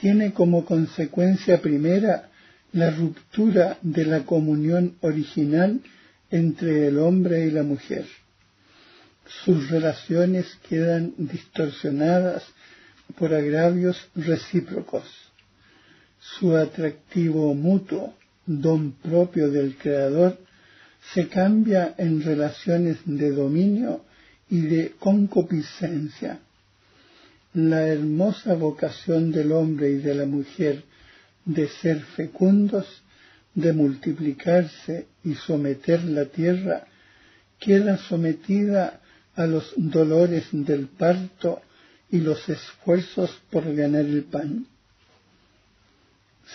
tiene 0.00 0.32
como 0.32 0.64
consecuencia 0.64 1.60
primera 1.60 2.30
la 2.72 2.90
ruptura 2.90 3.78
de 3.82 4.04
la 4.04 4.24
comunión 4.24 4.94
original 5.00 5.80
entre 6.30 6.86
el 6.86 6.98
hombre 6.98 7.46
y 7.46 7.50
la 7.50 7.64
mujer 7.64 8.06
sus 9.44 9.70
relaciones 9.70 10.46
quedan 10.68 11.14
distorsionadas 11.16 12.42
por 13.18 13.34
agravios 13.34 14.08
recíprocos. 14.14 15.04
Su 16.20 16.56
atractivo 16.56 17.54
mutuo, 17.54 18.14
don 18.46 18.92
propio 18.92 19.50
del 19.50 19.76
Creador, 19.76 20.38
se 21.14 21.28
cambia 21.28 21.94
en 21.96 22.22
relaciones 22.22 22.98
de 23.04 23.30
dominio 23.30 24.04
y 24.48 24.62
de 24.62 24.92
concupiscencia. 24.98 26.40
La 27.54 27.86
hermosa 27.86 28.54
vocación 28.54 29.32
del 29.32 29.52
hombre 29.52 29.90
y 29.90 29.96
de 29.96 30.14
la 30.14 30.26
mujer 30.26 30.84
de 31.44 31.68
ser 31.68 32.00
fecundos, 32.00 32.86
de 33.54 33.72
multiplicarse 33.72 35.06
y 35.24 35.34
someter 35.34 36.04
la 36.04 36.26
tierra, 36.26 36.86
queda 37.58 37.96
sometida 37.96 39.00
a 39.34 39.46
los 39.46 39.72
dolores 39.76 40.48
del 40.52 40.86
parto 40.86 41.62
y 42.10 42.18
los 42.18 42.48
esfuerzos 42.48 43.40
por 43.50 43.74
ganar 43.74 44.04
el 44.04 44.24
pan. 44.24 44.66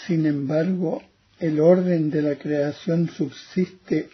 Sin 0.05 0.25
embargo, 0.25 1.01
el 1.39 1.59
orden 1.59 2.09
de 2.09 2.21
la 2.21 2.35
creación 2.35 3.09
subsiste 3.09 4.09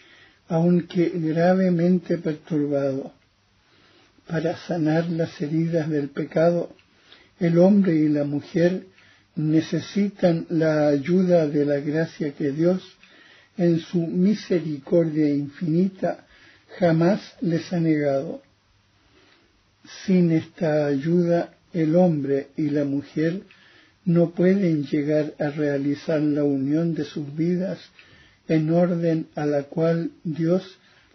aunque 0.47 1.09
gravemente 1.15 2.17
perturbado. 2.17 3.13
para 4.27 4.55
sanar 4.55 5.09
las 5.09 5.41
heridas 5.41 5.89
del 5.89 6.09
pecado, 6.09 6.73
el 7.39 7.57
hombre 7.57 7.95
y 7.95 8.07
la 8.07 8.23
mujer 8.23 8.85
necesitan 9.35 10.45
la 10.49 10.87
ayuda 10.87 11.47
de 11.47 11.65
la 11.65 11.79
gracia 11.79 12.31
que 12.33 12.51
Dios, 12.51 12.81
en 13.57 13.79
su 13.79 13.97
misericordia 13.97 15.27
infinita, 15.27 16.25
jamás 16.79 17.19
les 17.41 17.73
ha 17.73 17.79
negado. 17.79 18.41
Sin 20.05 20.31
esta 20.31 20.87
ayuda, 20.87 21.53
el 21.73 21.95
hombre 21.95 22.47
y 22.57 22.69
la 22.69 22.83
mujer 22.83 23.43
no 24.05 24.31
pueden 24.31 24.85
llegar 24.85 25.33
a 25.39 25.49
realizar 25.49 26.21
la 26.21 26.43
unión 26.43 26.93
de 26.95 27.05
sus 27.05 27.35
vidas 27.35 27.79
en 28.47 28.71
orden 28.71 29.27
a 29.35 29.45
la 29.45 29.63
cual 29.63 30.11
Dios 30.23 30.63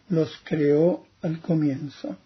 los 0.09 0.31
creó 0.44 1.05
al 1.22 1.40
comienzo. 1.40 2.14